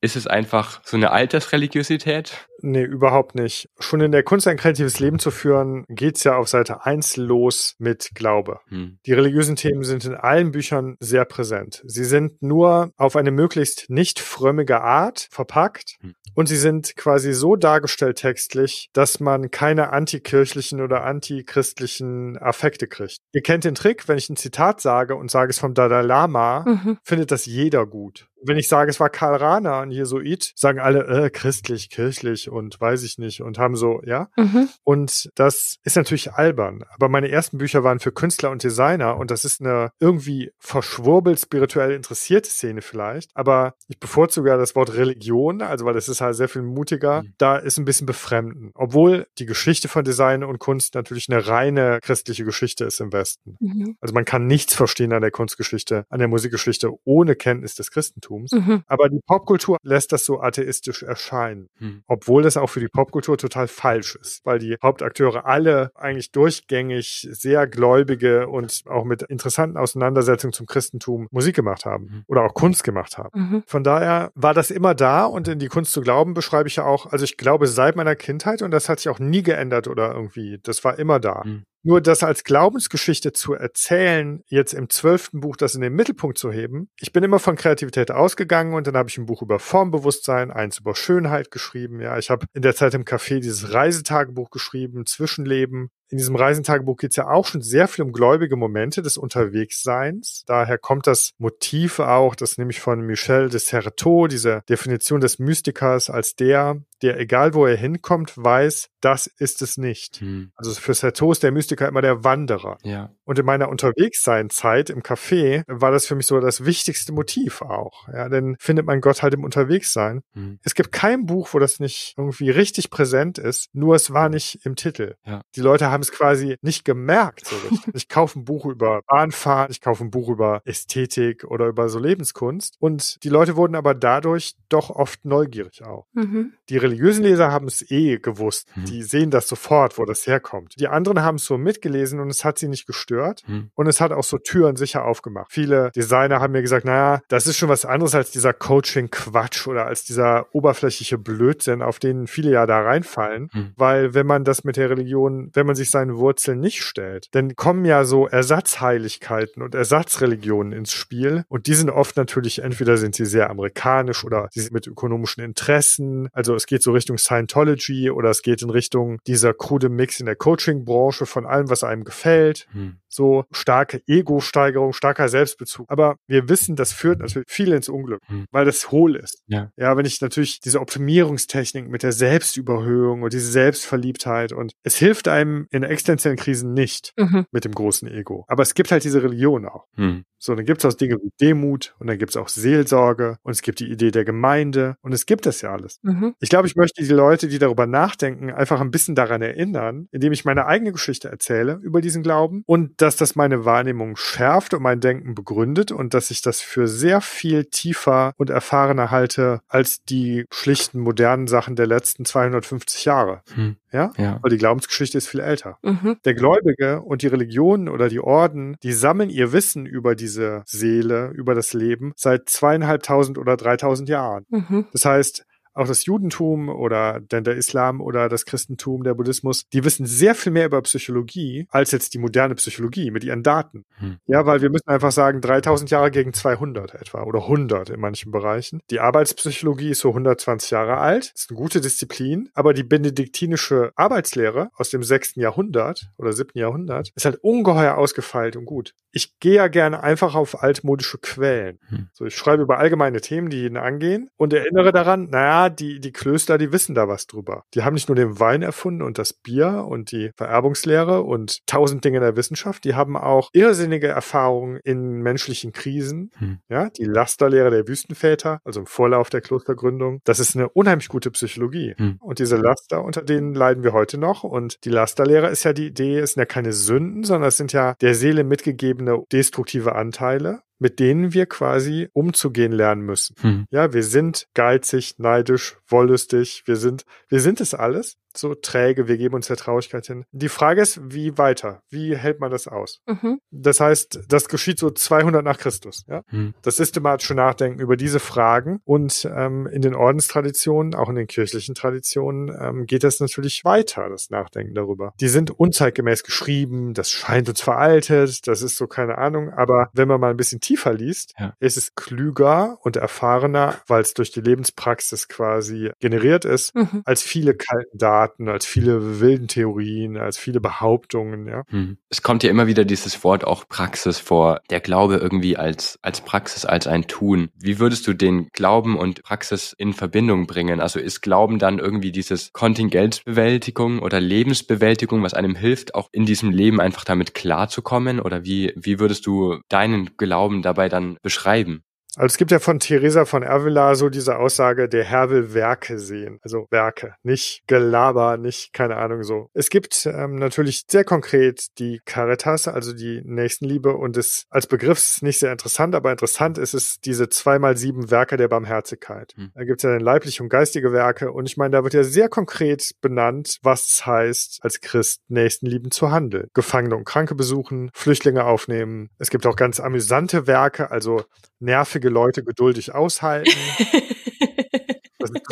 [0.03, 2.49] ist es einfach so eine Altersreligiosität?
[2.61, 3.69] Nee, überhaupt nicht.
[3.79, 7.77] Schon in der Kunst ein kreatives Leben zu führen, geht's ja auf Seite 1 los
[7.79, 8.59] mit Glaube.
[8.69, 8.99] Hm.
[9.07, 11.83] Die religiösen Themen sind in allen Büchern sehr präsent.
[11.87, 16.15] Sie sind nur auf eine möglichst nicht frömmige Art verpackt hm.
[16.35, 23.19] und sie sind quasi so dargestellt textlich, dass man keine antikirchlichen oder antichristlichen Affekte kriegt.
[23.33, 26.65] Ihr kennt den Trick, wenn ich ein Zitat sage und sage es vom Dalai Lama,
[26.67, 26.99] mhm.
[27.05, 31.07] findet das jeder gut wenn ich sage, es war Karl Rahner, ein Jesuit, sagen alle,
[31.07, 34.29] äh, christlich, kirchlich und weiß ich nicht und haben so, ja.
[34.37, 34.69] Mhm.
[34.85, 36.85] Und das ist natürlich albern.
[36.95, 41.41] Aber meine ersten Bücher waren für Künstler und Designer und das ist eine irgendwie verschwurbelt
[41.41, 43.31] spirituell interessierte Szene vielleicht.
[43.35, 47.23] Aber ich bevorzuge ja das Wort Religion, also weil das ist halt sehr viel mutiger.
[47.23, 47.35] Mhm.
[47.39, 48.73] Da ist ein bisschen befremden.
[48.75, 53.57] Obwohl die Geschichte von Design und Kunst natürlich eine reine christliche Geschichte ist im Westen.
[53.61, 53.97] Mhm.
[54.01, 58.32] Also man kann nichts verstehen an der Kunstgeschichte, an der Musikgeschichte ohne Kenntnis des Christentums.
[58.33, 58.53] Christentums.
[58.53, 58.83] Mhm.
[58.87, 61.69] Aber die Popkultur lässt das so atheistisch erscheinen.
[61.79, 62.03] Mhm.
[62.07, 67.29] Obwohl das auch für die Popkultur total falsch ist, weil die Hauptakteure alle eigentlich durchgängig
[67.31, 72.25] sehr gläubige und auch mit interessanten Auseinandersetzungen zum Christentum Musik gemacht haben mhm.
[72.27, 73.31] oder auch Kunst gemacht haben.
[73.35, 73.63] Mhm.
[73.67, 76.85] Von daher war das immer da und in die Kunst zu glauben beschreibe ich ja
[76.85, 80.15] auch, also ich glaube seit meiner Kindheit und das hat sich auch nie geändert oder
[80.15, 81.43] irgendwie, das war immer da.
[81.85, 86.53] Nur das als Glaubensgeschichte zu erzählen, jetzt im zwölften Buch das in den Mittelpunkt zu
[86.53, 86.89] heben.
[87.01, 90.79] Ich bin immer von Kreativität ausgegangen und dann habe ich ein Buch über Formbewusstsein, eins
[90.79, 92.01] über Schönheit geschrieben.
[92.01, 95.91] Ja, ich habe in der Zeit im Café dieses Reisetagebuch geschrieben, Zwischenleben.
[96.13, 100.45] In diesem Reisentagebuch geht es ja auch schon sehr viel um gläubige Momente des Unterwegsseins.
[100.47, 105.39] Daher kommt das Motiv auch, das nehme ich von Michel de Certeau, diese Definition des
[105.39, 110.21] Mystikers als der, der, egal wo er hinkommt, weiß, das ist es nicht.
[110.21, 110.53] Hm.
[110.55, 112.77] Also für Certeau ist der Mystiker immer der Wanderer.
[112.83, 113.11] Ja.
[113.25, 118.07] Und in meiner Unterwegssein-Zeit im Café war das für mich so das wichtigste Motiv auch.
[118.09, 120.21] Ja, denn findet man Gott halt im Unterwegssein.
[120.35, 120.59] Hm.
[120.63, 124.61] Es gibt kein Buch, wo das nicht irgendwie richtig präsent ist, nur es war nicht
[124.65, 125.15] im Titel.
[125.25, 125.41] Ja.
[125.57, 127.47] Die Leute haben es quasi nicht gemerkt.
[127.47, 127.57] So
[127.95, 131.99] ich kaufe ein Buch über Bahnfahren, ich kaufe ein Buch über Ästhetik oder über so
[131.99, 132.77] Lebenskunst.
[132.79, 136.07] Und die Leute wurden aber dadurch doch oft neugierig auch.
[136.13, 136.53] Mhm.
[136.69, 138.69] Die religiösen Leser haben es eh gewusst.
[138.75, 138.85] Mhm.
[138.87, 140.75] Die sehen das sofort, wo das herkommt.
[140.79, 143.43] Die anderen haben es so mitgelesen und es hat sie nicht gestört.
[143.47, 143.71] Mhm.
[143.75, 145.53] Und es hat auch so Türen sicher aufgemacht.
[145.53, 149.87] Viele Designer haben mir gesagt, naja, das ist schon was anderes als dieser Coaching-Quatsch oder
[149.87, 153.49] als dieser oberflächliche Blödsinn, auf den viele ja da reinfallen.
[153.53, 153.73] Mhm.
[153.77, 157.55] Weil wenn man das mit der Religion, wenn man sich seinen Wurzeln nicht stellt, dann
[157.55, 161.45] kommen ja so Ersatzheiligkeiten und Ersatzreligionen ins Spiel.
[161.49, 165.45] Und die sind oft natürlich, entweder sind sie sehr amerikanisch oder sie sind mit ökonomischen
[165.45, 166.29] Interessen.
[166.33, 170.27] Also es geht so Richtung Scientology oder es geht in Richtung dieser krude Mix in
[170.27, 172.67] der Coaching-Branche von allem, was einem gefällt.
[172.73, 172.97] Hm.
[173.09, 175.87] So starke Ego-Steigerung, starker Selbstbezug.
[175.91, 178.47] Aber wir wissen, das führt natürlich viel ins Unglück, hm.
[178.51, 179.43] weil das hohl ist.
[179.47, 179.71] Ja.
[179.77, 185.29] ja, wenn ich natürlich diese Optimierungstechnik mit der Selbstüberhöhung und diese Selbstverliebtheit und es hilft
[185.29, 187.47] einem in existenziellen Krisen nicht mhm.
[187.51, 188.45] mit dem großen Ego.
[188.49, 189.87] Aber es gibt halt diese Religion auch.
[189.95, 190.25] Hm.
[190.45, 193.53] So, dann gibt es auch Dinge wie Demut und dann gibt es auch Seelsorge und
[193.53, 196.01] es gibt die Idee der Gemeinde und es gibt das ja alles.
[196.03, 196.35] Mhm.
[196.41, 200.33] Ich glaube, ich möchte die Leute, die darüber nachdenken, einfach ein bisschen daran erinnern, indem
[200.33, 204.83] ich meine eigene Geschichte erzähle über diesen Glauben und dass das meine Wahrnehmung schärft und
[204.83, 210.03] mein Denken begründet und dass ich das für sehr viel tiefer und erfahrener halte als
[210.03, 213.43] die schlichten modernen Sachen der letzten 250 Jahre.
[213.55, 213.77] Hm.
[213.93, 214.11] Ja?
[214.17, 214.39] ja?
[214.43, 215.62] Weil die Glaubensgeschichte ist viel älter.
[215.83, 216.17] Mhm.
[216.25, 221.31] Der Gläubige und die Religionen oder die Orden, die sammeln ihr Wissen über diese Seele,
[221.35, 224.47] über das Leben seit zweieinhalbtausend oder dreitausend Jahren.
[224.51, 224.87] Mhm.
[224.93, 229.85] Das heißt, auch das Judentum oder denn der Islam oder das Christentum, der Buddhismus, die
[229.85, 233.85] wissen sehr viel mehr über Psychologie als jetzt die moderne Psychologie mit ihren Daten.
[233.99, 234.19] Hm.
[234.27, 238.33] Ja, weil wir müssen einfach sagen, 3000 Jahre gegen 200 etwa oder 100 in manchen
[238.33, 238.81] Bereichen.
[238.91, 244.71] Die Arbeitspsychologie ist so 120 Jahre alt, ist eine gute Disziplin, aber die benediktinische Arbeitslehre
[244.75, 245.37] aus dem 6.
[245.37, 246.51] Jahrhundert oder 7.
[246.55, 248.95] Jahrhundert ist halt ungeheuer ausgefeilt und gut.
[249.13, 251.79] Ich gehe ja gerne einfach auf altmodische Quellen.
[251.89, 252.09] Hm.
[252.13, 256.13] So, ich schreibe über allgemeine Themen, die jeden angehen und erinnere daran, naja, die, die
[256.13, 257.65] Klöster, die wissen da was drüber.
[257.75, 262.05] Die haben nicht nur den Wein erfunden und das Bier und die Vererbungslehre und tausend
[262.05, 266.31] Dinge der Wissenschaft, die haben auch irrsinnige Erfahrungen in menschlichen Krisen.
[266.39, 266.59] Hm.
[266.69, 271.31] Ja, die Lasterlehre der Wüstenväter, also im Vorlauf der Klostergründung, das ist eine unheimlich gute
[271.31, 271.95] Psychologie.
[271.97, 272.17] Hm.
[272.21, 274.45] Und diese Laster, unter denen leiden wir heute noch.
[274.45, 277.73] Und die Lasterlehre ist ja die Idee, es sind ja keine Sünden, sondern es sind
[277.73, 283.37] ja der Seele mitgegebene destruktive Anteile mit denen wir quasi umzugehen lernen müssen.
[283.41, 283.67] Hm.
[283.71, 289.17] Ja, wir sind geizig, neidisch, wollüstig, wir sind, wir sind es alles so träge, wir
[289.17, 290.25] geben uns der Traurigkeit hin.
[290.33, 291.83] Die Frage ist, wie weiter?
[291.91, 293.01] Wie hält man das aus?
[293.07, 293.41] Mhm.
[293.51, 296.05] Das heißt, das geschieht so 200 nach Christus.
[296.09, 296.23] Ja?
[296.31, 296.55] Mhm.
[296.63, 301.75] Das systematische Nachdenken über diese Fragen und ähm, in den Ordenstraditionen, auch in den kirchlichen
[301.75, 305.13] Traditionen, ähm, geht das natürlich weiter, das Nachdenken darüber.
[305.21, 310.09] Die sind unzeitgemäß geschrieben, das scheint uns veraltet, das ist so keine Ahnung, aber wenn
[310.09, 311.55] man mal ein bisschen tiefer liest, ja.
[311.61, 317.03] ist es klüger und erfahrener, weil es durch die Lebenspraxis quasi generiert ist, mhm.
[317.05, 321.65] als viele kalten Daten Daten, als viele wilden Theorien, als viele Behauptungen, ja.
[321.69, 321.97] Hm.
[322.09, 324.61] Es kommt ja immer wieder dieses Wort auch Praxis vor.
[324.71, 327.49] Der Glaube irgendwie als, als Praxis, als ein Tun.
[327.59, 330.81] Wie würdest du den Glauben und Praxis in Verbindung bringen?
[330.81, 336.51] Also ist Glauben dann irgendwie dieses Kontingentbewältigung oder Lebensbewältigung, was einem hilft, auch in diesem
[336.51, 338.21] Leben einfach damit klarzukommen?
[338.21, 341.83] Oder wie, wie würdest du deinen Glauben dabei dann beschreiben?
[342.17, 345.99] Also es gibt ja von Theresa von Avila so diese Aussage, der Herr will Werke
[345.99, 346.39] sehen.
[346.43, 349.49] Also Werke, nicht Gelaber, nicht keine Ahnung so.
[349.55, 354.99] Es gibt ähm, natürlich sehr konkret die Caritas, also die Nächstenliebe und es als Begriff
[354.99, 359.33] ist nicht sehr interessant, aber interessant ist es diese zweimal sieben Werke der Barmherzigkeit.
[359.37, 359.51] Hm.
[359.55, 362.05] Da gibt es ja dann leibliche und geistige Werke und ich meine, da wird ja
[362.05, 366.49] sehr konkret benannt, was es heißt, als Christ Nächstenlieben zu handeln.
[366.53, 369.09] Gefangene und Kranke besuchen, Flüchtlinge aufnehmen.
[369.19, 371.23] Es gibt auch ganz amüsante Werke, also
[371.63, 373.53] nervige Leute geduldig aushalten.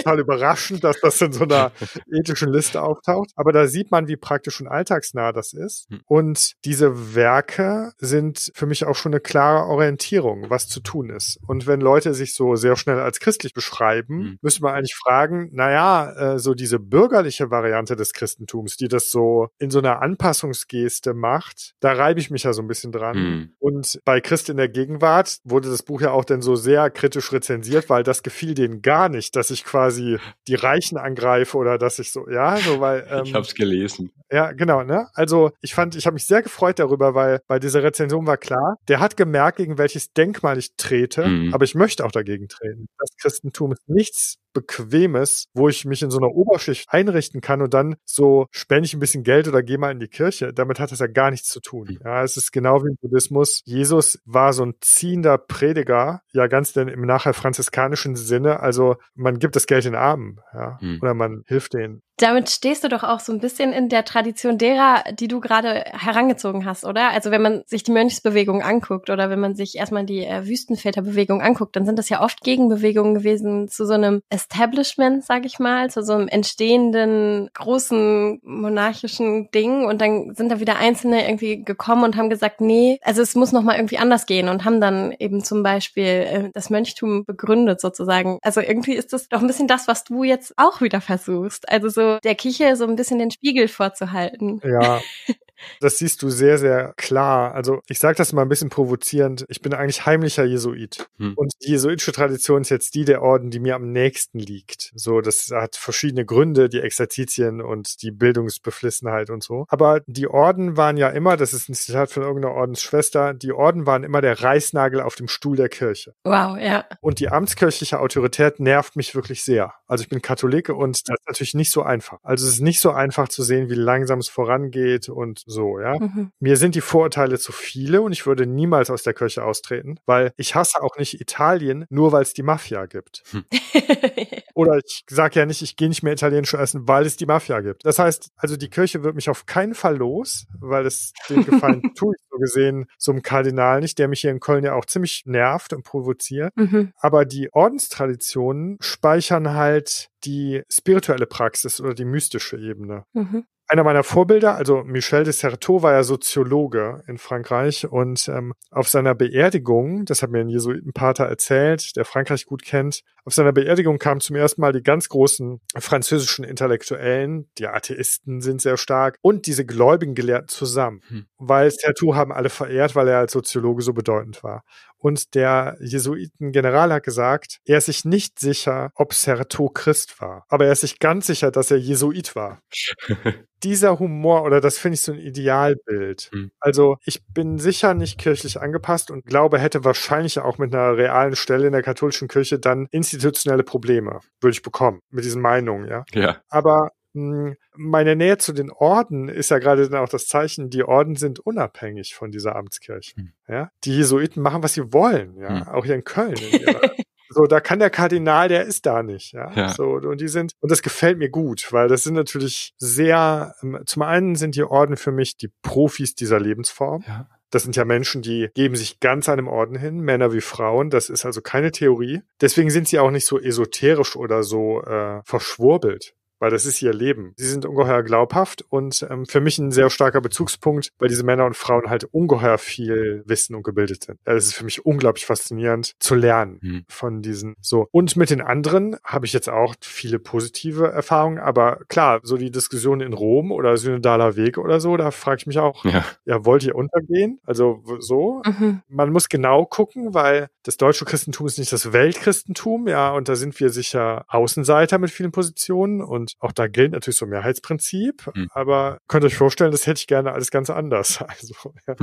[0.03, 1.73] Total überraschend, dass das in so einer
[2.13, 3.31] ethischen Liste auftaucht.
[3.37, 5.87] Aber da sieht man, wie praktisch und alltagsnah das ist.
[5.91, 6.01] Hm.
[6.07, 11.39] Und diese Werke sind für mich auch schon eine klare Orientierung, was zu tun ist.
[11.47, 14.39] Und wenn Leute sich so sehr schnell als christlich beschreiben, Hm.
[14.43, 19.49] müsste man eigentlich fragen, naja, äh, so diese bürgerliche Variante des Christentums, die das so
[19.59, 23.17] in so einer Anpassungsgeste macht, da reibe ich mich ja so ein bisschen dran.
[23.17, 23.53] Hm.
[23.59, 27.33] Und bei Christ in der Gegenwart wurde das Buch ja auch dann so sehr kritisch
[27.33, 31.99] rezensiert, weil das gefiel denen gar nicht, dass ich quasi die Reichen angreife oder dass
[31.99, 34.11] ich so, ja, so weil, ähm, Ich hab's gelesen.
[34.31, 35.09] ja, genau, ne?
[35.15, 38.77] Also ich fand, ich habe mich sehr gefreut darüber, weil bei dieser Rezension war klar,
[38.89, 41.55] der hat gemerkt, gegen welches Denkmal ich trete, Mhm.
[41.55, 42.87] aber ich möchte auch dagegen treten.
[42.99, 47.75] Das Christentum ist nichts Bequemes, wo ich mich in so einer Oberschicht einrichten kann und
[47.75, 50.53] dann so spende ich ein bisschen Geld oder gehe mal in die Kirche.
[50.53, 51.89] Damit hat das ja gar nichts zu tun.
[51.91, 51.99] Mhm.
[52.05, 53.61] Ja, es ist genau wie im Buddhismus.
[53.65, 58.61] Jesus war so ein ziehender Prediger, ja ganz denn im nachher franziskanischen Sinne.
[58.61, 60.99] Also man gibt das Geld den Armen, ja, Mhm.
[61.03, 62.03] oder man hilft denen.
[62.21, 65.85] Damit stehst du doch auch so ein bisschen in der Tradition derer, die du gerade
[65.91, 67.13] herangezogen hast, oder?
[67.13, 71.41] Also wenn man sich die Mönchsbewegung anguckt oder wenn man sich erstmal die äh, Wüstenväterbewegung
[71.41, 75.89] anguckt, dann sind das ja oft Gegenbewegungen gewesen zu so einem Establishment, sag ich mal,
[75.89, 82.05] zu so einem entstehenden großen monarchischen Ding und dann sind da wieder Einzelne irgendwie gekommen
[82.05, 85.13] und haben gesagt, nee, also es muss noch mal irgendwie anders gehen und haben dann
[85.19, 88.39] eben zum Beispiel äh, das Mönchtum begründet sozusagen.
[88.43, 91.67] Also irgendwie ist das doch ein bisschen das, was du jetzt auch wieder versuchst.
[91.71, 94.61] Also so der Kirche so ein bisschen den Spiegel vorzuhalten.
[94.65, 95.01] Ja.
[95.81, 97.55] Das siehst du sehr, sehr klar.
[97.55, 99.45] Also ich sage das mal ein bisschen provozierend.
[99.49, 101.07] Ich bin eigentlich heimlicher Jesuit.
[101.19, 101.35] Hm.
[101.37, 104.93] Und die jesuitische Tradition ist jetzt die der Orden, die mir am nächsten liegt.
[104.95, 109.67] So, das hat verschiedene Gründe, die Exerzitien und die Bildungsbeflissenheit und so.
[109.69, 113.87] Aber die Orden waren ja immer, das ist ein Zitat von irgendeiner Ordensschwester, die Orden
[113.87, 116.15] waren immer der Reißnagel auf dem Stuhl der Kirche.
[116.25, 116.85] Wow, ja.
[117.01, 119.75] Und die amtskirchliche Autorität nervt mich wirklich sehr.
[119.87, 122.19] Also ich bin Katholik und das ist natürlich nicht so einfach.
[122.23, 125.99] Also es ist nicht so einfach zu sehen, wie langsam es vorangeht und so, ja.
[125.99, 126.31] Mhm.
[126.39, 130.33] Mir sind die Vorurteile zu viele und ich würde niemals aus der Kirche austreten, weil
[130.37, 133.25] ich hasse auch nicht Italien, nur weil es die Mafia gibt.
[134.55, 137.61] Oder ich sage ja nicht, ich gehe nicht mehr italienisch essen, weil es die Mafia
[137.61, 137.85] gibt.
[137.85, 141.83] Das heißt, also die Kirche wird mich auf keinen Fall los, weil es den Gefallen
[141.97, 144.85] tue ich so gesehen so einem Kardinal nicht, der mich hier in Köln ja auch
[144.85, 146.57] ziemlich nervt und provoziert.
[146.57, 146.93] mhm.
[146.97, 153.05] Aber die Ordenstraditionen speichern halt die spirituelle Praxis oder die mystische Ebene.
[153.13, 153.45] Mhm.
[153.71, 158.89] Einer meiner Vorbilder, also Michel de Certeau, war ja Soziologe in Frankreich und ähm, auf
[158.89, 163.99] seiner Beerdigung, das hat mir ein Jesuitenpater erzählt, der Frankreich gut kennt, auf seiner Beerdigung
[163.99, 169.47] kamen zum ersten Mal die ganz großen französischen Intellektuellen, die Atheisten sind sehr stark und
[169.47, 171.27] diese gläubigen Gelehrten zusammen, Hm.
[171.39, 174.65] weil Certeau haben alle verehrt, weil er als Soziologe so bedeutend war.
[175.01, 180.67] Und der Jesuitengeneral hat gesagt, er ist sich nicht sicher, ob Certeau Christ war, aber
[180.67, 182.61] er ist sich ganz sicher, dass er Jesuit war
[183.63, 186.31] dieser Humor oder das finde ich so ein Idealbild.
[186.33, 186.51] Hm.
[186.61, 191.35] Also ich bin sicher nicht kirchlich angepasst und glaube, hätte wahrscheinlich auch mit einer realen
[191.35, 196.05] Stelle in der katholischen Kirche dann institutionelle Probleme, würde ich bekommen, mit diesen Meinungen, ja.
[196.13, 196.37] Ja.
[196.51, 201.17] Aber meine Nähe zu den Orden ist ja gerade dann auch das Zeichen, die Orden
[201.17, 203.17] sind unabhängig von dieser Amtskirche.
[203.17, 203.33] Hm.
[203.49, 203.71] Ja?
[203.85, 205.69] Die Jesuiten machen, was sie wollen, ja, Hm.
[205.69, 206.35] auch hier in Köln.
[206.35, 206.81] In ihrer,
[207.31, 209.51] so, da kann der Kardinal, der ist da nicht, ja.
[209.55, 209.69] Ja.
[209.71, 213.81] So, und die sind, und das gefällt mir gut, weil das sind natürlich sehr, ähm,
[213.87, 217.05] zum einen sind die Orden für mich die Profis dieser Lebensform.
[217.07, 217.29] Ja.
[217.53, 220.89] Das sind ja Menschen, die geben sich ganz einem Orden hin, Männer wie Frauen.
[220.89, 222.23] Das ist also keine Theorie.
[222.41, 226.15] Deswegen sind sie auch nicht so esoterisch oder so äh, verschwurbelt.
[226.41, 227.33] Weil das ist ihr Leben.
[227.37, 231.45] Sie sind ungeheuer glaubhaft und ähm, für mich ein sehr starker Bezugspunkt, weil diese Männer
[231.47, 234.19] und Frauen halt ungeheuer viel wissen und gebildet sind.
[234.27, 236.85] Ja, das ist für mich unglaublich faszinierend zu lernen Hm.
[236.89, 237.87] von diesen so.
[237.93, 242.51] Und mit den anderen habe ich jetzt auch viele positive Erfahrungen, aber klar, so die
[242.51, 246.05] Diskussion in Rom oder Synodaler Weg oder so, da frage ich mich auch, Ja.
[246.25, 247.39] ja, wollt ihr untergehen?
[247.45, 248.43] Also so?
[248.47, 248.81] Mhm.
[248.89, 253.35] Man muss genau gucken, weil das deutsche Christentum ist nicht das Weltchristentum, ja, und da
[253.37, 258.31] sind wir sicher Außenseiter mit vielen Positionen und auch da gilt natürlich so ein Mehrheitsprinzip,
[258.35, 258.49] Hm.
[258.53, 261.25] aber könnt euch vorstellen, das hätte ich gerne alles ganz anders.
[261.41, 261.55] Also,
[261.87, 261.95] ja.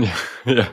[0.46, 0.68] Ja, ja.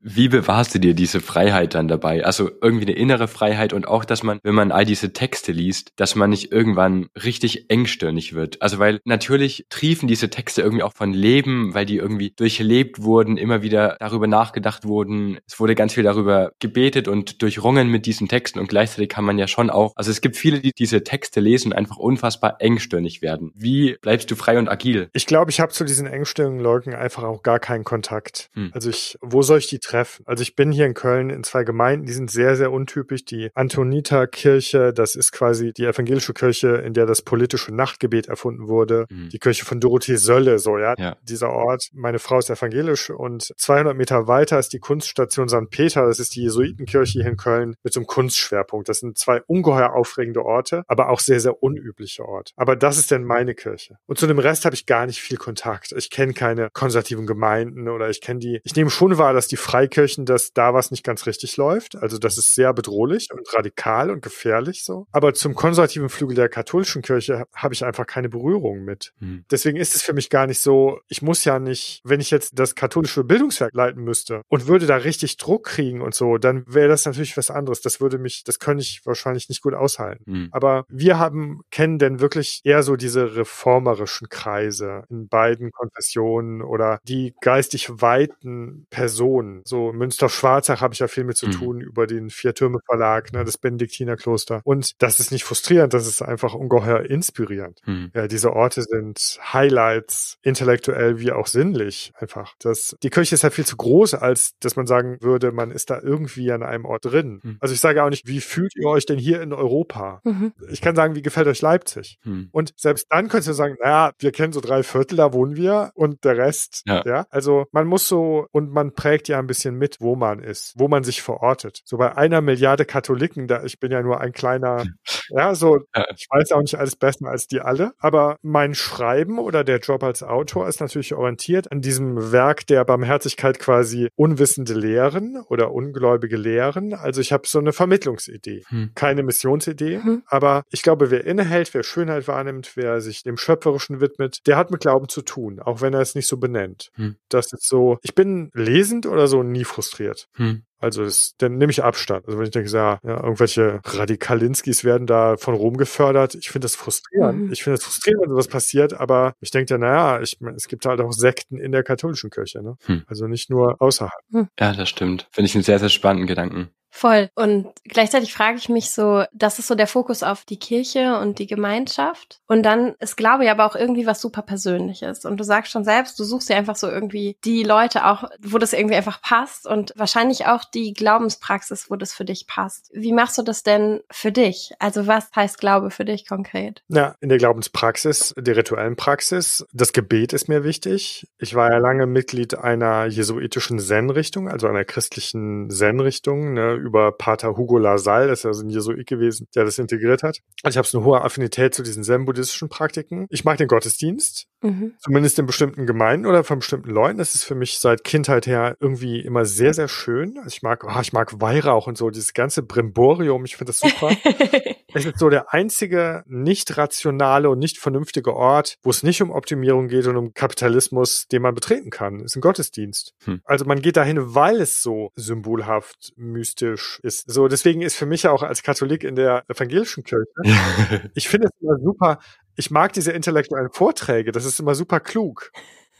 [0.00, 2.24] Wie bewahrst du dir diese Freiheit dann dabei?
[2.24, 5.92] Also irgendwie eine innere Freiheit und auch, dass man, wenn man all diese Texte liest,
[5.96, 8.60] dass man nicht irgendwann richtig engstirnig wird.
[8.62, 13.36] Also weil natürlich triefen diese Texte irgendwie auch von Leben, weil die irgendwie durchlebt wurden,
[13.36, 15.38] immer wieder darüber nachgedacht wurden.
[15.46, 19.38] Es wurde ganz viel darüber gebetet und durchrungen mit diesen Texten und gleichzeitig kann man
[19.38, 22.97] ja schon auch, also es gibt viele, die diese Texte lesen und einfach unfassbar engstirnig
[22.98, 23.52] engstirnig werden.
[23.54, 25.08] Wie bleibst du frei und agil?
[25.12, 28.50] Ich glaube, ich habe zu diesen engstirnigen Leuten einfach auch gar keinen Kontakt.
[28.54, 28.70] Hm.
[28.72, 30.24] Also ich, wo soll ich die treffen?
[30.26, 33.24] Also ich bin hier in Köln in zwei Gemeinden, die sind sehr, sehr untypisch.
[33.24, 39.06] Die Antonita-Kirche, das ist quasi die evangelische Kirche, in der das politische Nachtgebet erfunden wurde.
[39.10, 39.28] Hm.
[39.30, 40.94] Die Kirche von Dorothee Sölle, so, ja?
[40.98, 41.16] ja.
[41.22, 41.88] Dieser Ort.
[41.92, 45.70] Meine Frau ist evangelisch und 200 Meter weiter ist die Kunststation St.
[45.70, 46.06] Peter.
[46.06, 48.88] Das ist die Jesuitenkirche hier in Köln mit so einem Kunstschwerpunkt.
[48.88, 52.52] Das sind zwei ungeheuer aufregende Orte, aber auch sehr, sehr unübliche Orte.
[52.56, 53.98] Aber das ist denn meine Kirche.
[54.06, 55.92] Und zu dem Rest habe ich gar nicht viel Kontakt.
[55.92, 58.60] Ich kenne keine konservativen Gemeinden oder ich kenne die.
[58.64, 61.96] Ich nehme schon wahr, dass die Freikirchen, dass da was nicht ganz richtig läuft.
[61.96, 65.06] Also das ist sehr bedrohlich und radikal und gefährlich so.
[65.12, 69.12] Aber zum konservativen Flügel der katholischen Kirche habe ich einfach keine Berührung mit.
[69.18, 69.44] Hm.
[69.50, 72.58] Deswegen ist es für mich gar nicht so, ich muss ja nicht, wenn ich jetzt
[72.58, 76.88] das katholische Bildungswerk leiten müsste und würde da richtig Druck kriegen und so, dann wäre
[76.88, 77.80] das natürlich was anderes.
[77.80, 80.24] Das würde mich, das könnte ich wahrscheinlich nicht gut aushalten.
[80.26, 80.48] Hm.
[80.52, 87.00] Aber wir haben, kennen denn wirklich eher so diese reformerischen Kreise in beiden Konfessionen oder
[87.04, 89.62] die geistig weiten Personen.
[89.64, 91.52] So Münster-Schwarzach habe ich ja viel mit zu hm.
[91.52, 94.60] tun über den Vier-Türme-Verlag, ne, das Benediktinerkloster.
[94.64, 97.80] Und das ist nicht frustrierend, das ist einfach ungeheuer inspirierend.
[97.84, 98.10] Hm.
[98.14, 102.54] Ja, diese Orte sind Highlights, intellektuell wie auch sinnlich einfach.
[102.58, 105.90] Das, die Kirche ist halt viel zu groß, als dass man sagen würde, man ist
[105.90, 107.40] da irgendwie an einem Ort drin.
[107.42, 107.56] Hm.
[107.60, 110.20] Also ich sage auch nicht, wie fühlt ihr euch denn hier in Europa?
[110.24, 110.52] Mhm.
[110.70, 112.18] Ich kann sagen, wie gefällt euch Leipzig?
[112.22, 112.48] Hm.
[112.70, 115.90] Und selbst dann könntest du sagen, naja, wir kennen so drei Viertel, da wohnen wir
[115.94, 117.02] und der Rest, ja.
[117.04, 117.26] ja.
[117.30, 120.88] Also man muss so, und man prägt ja ein bisschen mit, wo man ist, wo
[120.88, 121.80] man sich verortet.
[121.84, 124.84] So bei einer Milliarde Katholiken, da ich bin ja nur ein kleiner,
[125.28, 126.04] ja, so, ja.
[126.14, 130.02] ich weiß auch nicht alles besser als die alle, aber mein Schreiben oder der Job
[130.02, 136.36] als Autor ist natürlich orientiert an diesem Werk der Barmherzigkeit quasi unwissende Lehren oder ungläubige
[136.36, 136.94] Lehren.
[136.94, 138.92] Also ich habe so eine Vermittlungsidee, hm.
[138.94, 140.22] keine Missionsidee, hm.
[140.26, 144.70] aber ich glaube, wer innehält, wer Schönheit wahrnimmt, wer sich dem Schöpferischen widmet, der hat
[144.70, 146.90] mit Glauben zu tun, auch wenn er es nicht so benennt.
[146.94, 147.16] Hm.
[147.28, 150.28] Das ist so, ich bin lesend oder so nie frustriert.
[150.34, 150.62] Hm.
[150.80, 152.26] Also das, dann nehme ich Abstand.
[152.26, 156.66] Also wenn ich denke, ja, ja irgendwelche Radikalinskis werden da von Rom gefördert, ich finde
[156.66, 157.46] das frustrierend.
[157.46, 157.52] Mhm.
[157.52, 160.86] Ich finde es frustrierend, wenn sowas passiert, aber ich denke ja, naja, ich, es gibt
[160.86, 162.76] halt auch Sekten in der katholischen Kirche, ne?
[162.86, 163.02] Hm.
[163.06, 164.22] Also nicht nur außerhalb.
[164.32, 164.48] Hm.
[164.58, 165.26] Ja, das stimmt.
[165.32, 166.70] Finde ich einen sehr, sehr spannenden Gedanken.
[166.98, 167.30] Voll.
[167.36, 171.38] Und gleichzeitig frage ich mich so, das ist so der Fokus auf die Kirche und
[171.38, 172.40] die Gemeinschaft.
[172.48, 175.24] Und dann ist Glaube ja aber auch irgendwie was super Persönliches.
[175.24, 178.58] Und du sagst schon selbst, du suchst ja einfach so irgendwie die Leute auch, wo
[178.58, 182.90] das irgendwie einfach passt und wahrscheinlich auch die Glaubenspraxis, wo das für dich passt.
[182.92, 184.72] Wie machst du das denn für dich?
[184.80, 186.82] Also was heißt Glaube für dich konkret?
[186.88, 191.28] Ja, in der Glaubenspraxis, der rituellen Praxis, das Gebet ist mir wichtig.
[191.38, 197.56] Ich war ja lange Mitglied einer jesuitischen Zen-Richtung, also einer christlichen Zen-Richtung, ne, über Pater
[197.56, 200.38] Hugo Lasal, das ist ja so ein Jesuit gewesen, der das integriert hat.
[200.62, 203.26] Also ich habe so eine hohe Affinität zu diesen zen-buddhistischen Praktiken.
[203.30, 204.94] Ich mag den Gottesdienst, mhm.
[204.98, 207.18] zumindest in bestimmten Gemeinden oder von bestimmten Leuten.
[207.18, 210.38] Das ist für mich seit Kindheit her irgendwie immer sehr, sehr schön.
[210.38, 213.80] Also ich mag, oh, ich mag Weihrauch und so, dieses ganze Brimborium, ich finde das
[213.80, 214.10] super.
[214.98, 219.30] es ist so der einzige nicht rationale und nicht vernünftige Ort, wo es nicht um
[219.30, 222.20] Optimierung geht und um Kapitalismus, den man betreten kann.
[222.20, 223.14] ist ein Gottesdienst.
[223.24, 223.40] Hm.
[223.44, 227.30] Also man geht dahin, weil es so symbolhaft, mystisch ist.
[227.30, 230.26] So, deswegen ist für mich auch als Katholik in der evangelischen Kirche,
[231.14, 232.18] ich finde es immer super,
[232.56, 235.50] ich mag diese intellektuellen Vorträge, das ist immer super klug.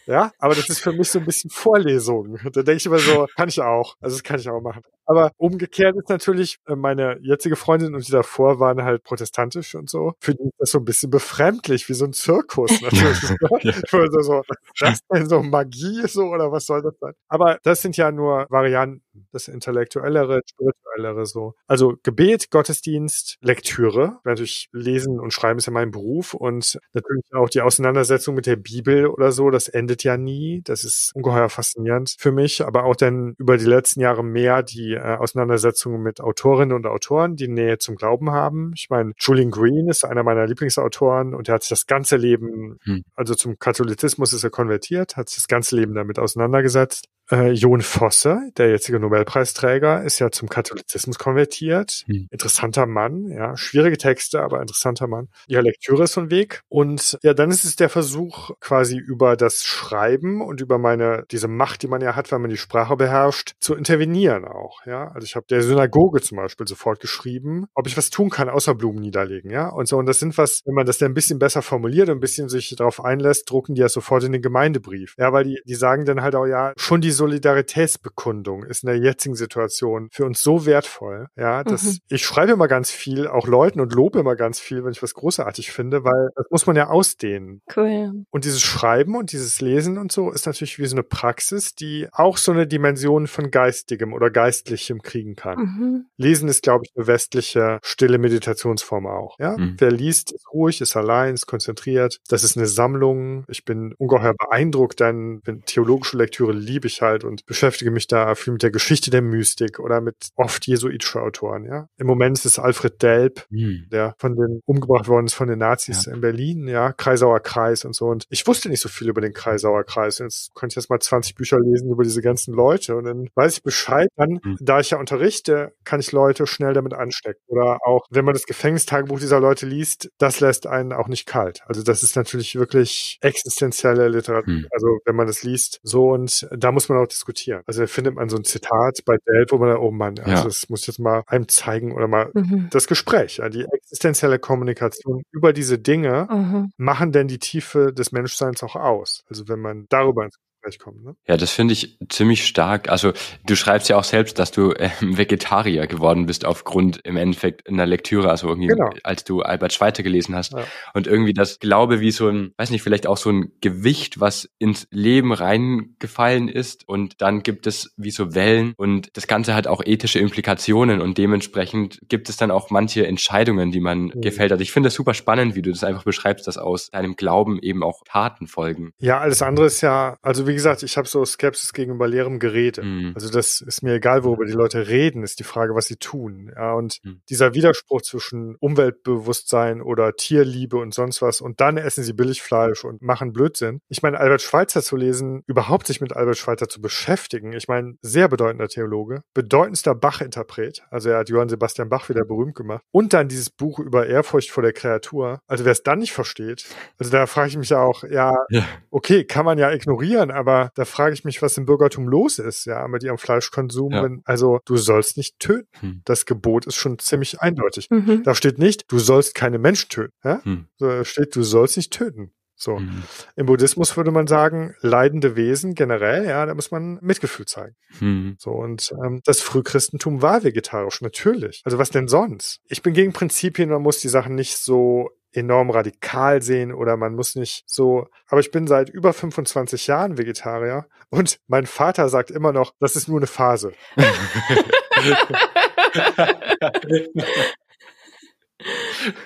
[0.07, 2.39] Ja, aber das ist für mich so ein bisschen Vorlesung.
[2.45, 3.95] Da denke ich immer so, kann ich auch.
[4.01, 4.83] Also das kann ich auch machen.
[5.09, 9.89] Aber umgekehrt ist natürlich, äh, meine jetzige Freundin und die davor waren halt protestantisch und
[9.89, 10.13] so.
[10.21, 13.23] Für die ist das so ein bisschen befremdlich, wie so ein Zirkus natürlich.
[13.23, 13.73] ja.
[13.79, 14.43] Ich würde so,
[14.79, 17.15] das denn so Magie so oder was soll das sein?
[17.29, 19.03] Aber das sind ja nur Varianten.
[19.33, 21.55] Das Intellektuellere, Spirituellere so.
[21.67, 24.19] Also Gebet, Gottesdienst, Lektüre.
[24.25, 28.57] Natürlich lesen und schreiben ist ja mein Beruf und natürlich auch die Auseinandersetzung mit der
[28.57, 29.51] Bibel oder so.
[29.51, 30.63] Das endet ja nie.
[30.65, 32.65] Das ist ungeheuer faszinierend für mich.
[32.65, 37.37] Aber auch dann über die letzten Jahre mehr die äh, Auseinandersetzungen mit Autorinnen und Autoren,
[37.37, 38.73] die Nähe zum Glauben haben.
[38.75, 42.79] Ich meine, Julian Green ist einer meiner Lieblingsautoren und er hat sich das ganze Leben,
[42.83, 43.05] hm.
[43.15, 47.09] also zum Katholizismus ist er konvertiert, hat sich das ganze Leben damit auseinandergesetzt.
[47.31, 52.05] Äh, Jon Fosse, der jetzige Nobelpreisträger, ist ja zum Katholizismus konvertiert.
[52.07, 52.29] Hm.
[52.31, 53.57] Interessanter Mann, ja.
[53.57, 55.29] Schwierige Texte, aber interessanter Mann.
[55.47, 56.63] Ja, Lektüre ist so ein Weg.
[56.69, 61.49] Und ja, dann ist es der Versuch, quasi über das Schreiben und über meine, diese
[61.49, 65.09] Macht, die man ja hat, wenn man die Sprache beherrscht, zu intervenieren auch, ja.
[65.09, 68.75] Also ich habe der Synagoge zum Beispiel sofort geschrieben, ob ich was tun kann, außer
[68.75, 69.69] Blumen niederlegen, ja.
[69.69, 72.19] Und so, und das sind was, wenn man das dann ein bisschen besser formuliert und
[72.19, 75.15] ein bisschen sich darauf einlässt, drucken die ja sofort in den Gemeindebrief.
[75.19, 78.99] Ja, weil die, die sagen dann halt auch, ja, schon die Solidaritätsbekundung ist in der
[78.99, 81.99] jetzigen Situation für uns so wertvoll, ja, dass Mhm.
[82.09, 85.15] ich schreibe immer ganz viel, auch Leuten und lobe immer ganz viel, wenn ich was
[85.15, 87.63] großartig finde, weil das muss man ja ausdehnen.
[87.77, 88.25] Cool.
[88.31, 92.09] Und dieses Schreiben und dieses Lesen und so ist natürlich wie so eine Praxis, die
[92.13, 95.59] auch so eine Dimension von Geistigem oder Geistlichem kriegen kann.
[95.59, 96.05] Mhm.
[96.17, 99.39] Lesen ist, glaube ich, eine westliche stille Meditationsform auch.
[99.39, 99.57] Ja?
[99.57, 99.77] Mhm.
[99.79, 102.19] Wer liest, ist ruhig, ist allein, ist konzentriert.
[102.29, 103.45] Das ist eine Sammlung.
[103.49, 108.53] Ich bin ungeheuer beeindruckt, denn theologische Lektüre liebe ich halt und beschäftige mich da viel
[108.53, 111.65] mit der Geschichte der Mystik oder mit oft jesuitische Autoren.
[111.65, 111.89] Ja?
[111.97, 113.87] Im Moment ist es Alfred Delp, Hm.
[113.91, 117.95] der von den umgebracht worden ist von den Nazis in Berlin, ja, Kreisauer Kreis und
[117.95, 118.07] so.
[118.07, 120.21] Und ich wusste nicht so viel über den Kreisauer Kreis.
[120.21, 123.29] Und jetzt konnte ich jetzt mal 20 Bücher lesen über diese ganzen Leute und dann
[123.35, 124.09] weiß ich Bescheid.
[124.17, 124.57] Dann, Mhm.
[124.61, 127.41] da ich ja unterrichte, kann ich Leute schnell damit anstecken.
[127.47, 131.61] Oder auch, wenn man das Gefängnistagebuch dieser Leute liest, das lässt einen auch nicht kalt.
[131.67, 134.53] Also das ist natürlich wirklich existenzielle Literatur.
[134.53, 134.67] Mhm.
[134.71, 137.63] Also wenn man das liest, so und da muss man auch diskutieren.
[137.67, 140.31] Also da findet man so ein Zitat bei Delp, wo man dann, oh Mann, also
[140.31, 140.45] Ja.
[140.45, 142.69] das muss ich jetzt mal einem zeigen oder mal Mhm.
[142.71, 146.73] das Gespräch, die existenzielle Kommunikation über diese Dinge Mhm.
[146.77, 149.25] machen denn die Tiefe des Menschseins auch aus.
[149.29, 151.05] Also wenn man darüber ins Gespräch kommt.
[151.05, 151.15] Ne?
[151.27, 152.89] Ja, das finde ich ziemlich stark.
[152.89, 153.13] Also
[153.47, 157.87] du schreibst ja auch selbst, dass du ähm, Vegetarier geworden bist aufgrund im Endeffekt einer
[157.87, 158.91] Lektüre, also irgendwie, Genau.
[159.05, 160.53] als du Albert Schweitzer gelesen hast.
[160.53, 160.65] Ja.
[160.95, 164.49] Und irgendwie das Glaube wie so ein, weiß nicht, vielleicht auch so ein Gewicht, was
[164.59, 166.89] ins Leben reingefallen ist.
[166.89, 171.19] Und dann gibt es wie so Wellen und das Ganze hat auch ethische Implikationen und
[171.19, 174.21] dementsprechend gibt es dann auch manche Entscheidungen, die man Mhm.
[174.21, 174.61] gefällt hat.
[174.61, 177.83] Ich finde es super spannend, wie du das einfach beschreibst, dass aus deinem Glauben eben
[177.83, 178.93] auch Taten folgen.
[179.01, 182.83] Ja, alles andere ist ja, also wie gesagt, ich habe so Skepsis gegenüber leerem Gerede.
[182.83, 183.13] Mhm.
[183.15, 186.51] Also das ist mir egal, worüber die Leute reden, ist die Frage, was sie tun.
[186.57, 187.21] Ja, und Mhm.
[187.29, 188.57] dieser Widerspruch zwischen
[189.03, 193.81] Umweltbewusstsein oder Tierliebe und sonst was und dann essen sie Billigfleisch und machen Blödsinn.
[193.89, 197.53] Ich meine, Albert Schweitzer zu lesen, überhaupt sich mit Albert Schweitzer zu beschäftigen.
[197.53, 200.83] Ich meine, sehr bedeutender Theologe, bedeutendster Bach-Interpret.
[200.91, 202.83] Also er hat Johann Sebastian Bach wieder berühmt gemacht.
[202.91, 205.41] Und dann dieses Buch über Ehrfurcht vor der Kreatur.
[205.47, 206.67] Also wer es dann nicht versteht,
[206.99, 208.65] also da frage ich mich ja auch, ja, Ja.
[208.91, 212.65] okay, kann man ja ignorieren, aber da frage ich mich, was im Bürgertum los ist,
[212.65, 213.93] ja, mit ihrem Fleischkonsum.
[213.93, 214.05] Ja.
[214.05, 215.69] Wenn, also du sollst nicht töten.
[215.81, 216.03] Hm.
[216.05, 217.91] Das Gebot ist schon ziemlich eindeutig.
[217.91, 218.23] Mhm.
[218.23, 220.15] Da steht nicht, du sollst keine Menschen töten.
[220.25, 220.43] Ja?
[220.45, 220.69] Hm.
[220.79, 222.33] Da steht, du sollst nicht töten.
[222.55, 222.79] So.
[222.79, 223.05] Hm.
[223.37, 227.77] Im Buddhismus würde man sagen, leidende Wesen generell, ja, da muss man Mitgefühl zeigen.
[227.99, 228.37] Hm.
[228.39, 231.63] So, und ähm, das Frühchristentum war vegetarisch, natürlich.
[231.65, 232.61] Also was denn sonst?
[232.69, 237.15] Ich bin gegen Prinzipien, man muss die Sachen nicht so enorm radikal sehen oder man
[237.15, 242.31] muss nicht so, aber ich bin seit über 25 Jahren Vegetarier und mein Vater sagt
[242.31, 243.73] immer noch, das ist nur eine Phase.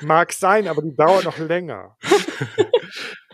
[0.02, 1.96] Mag sein, aber die dauert noch länger.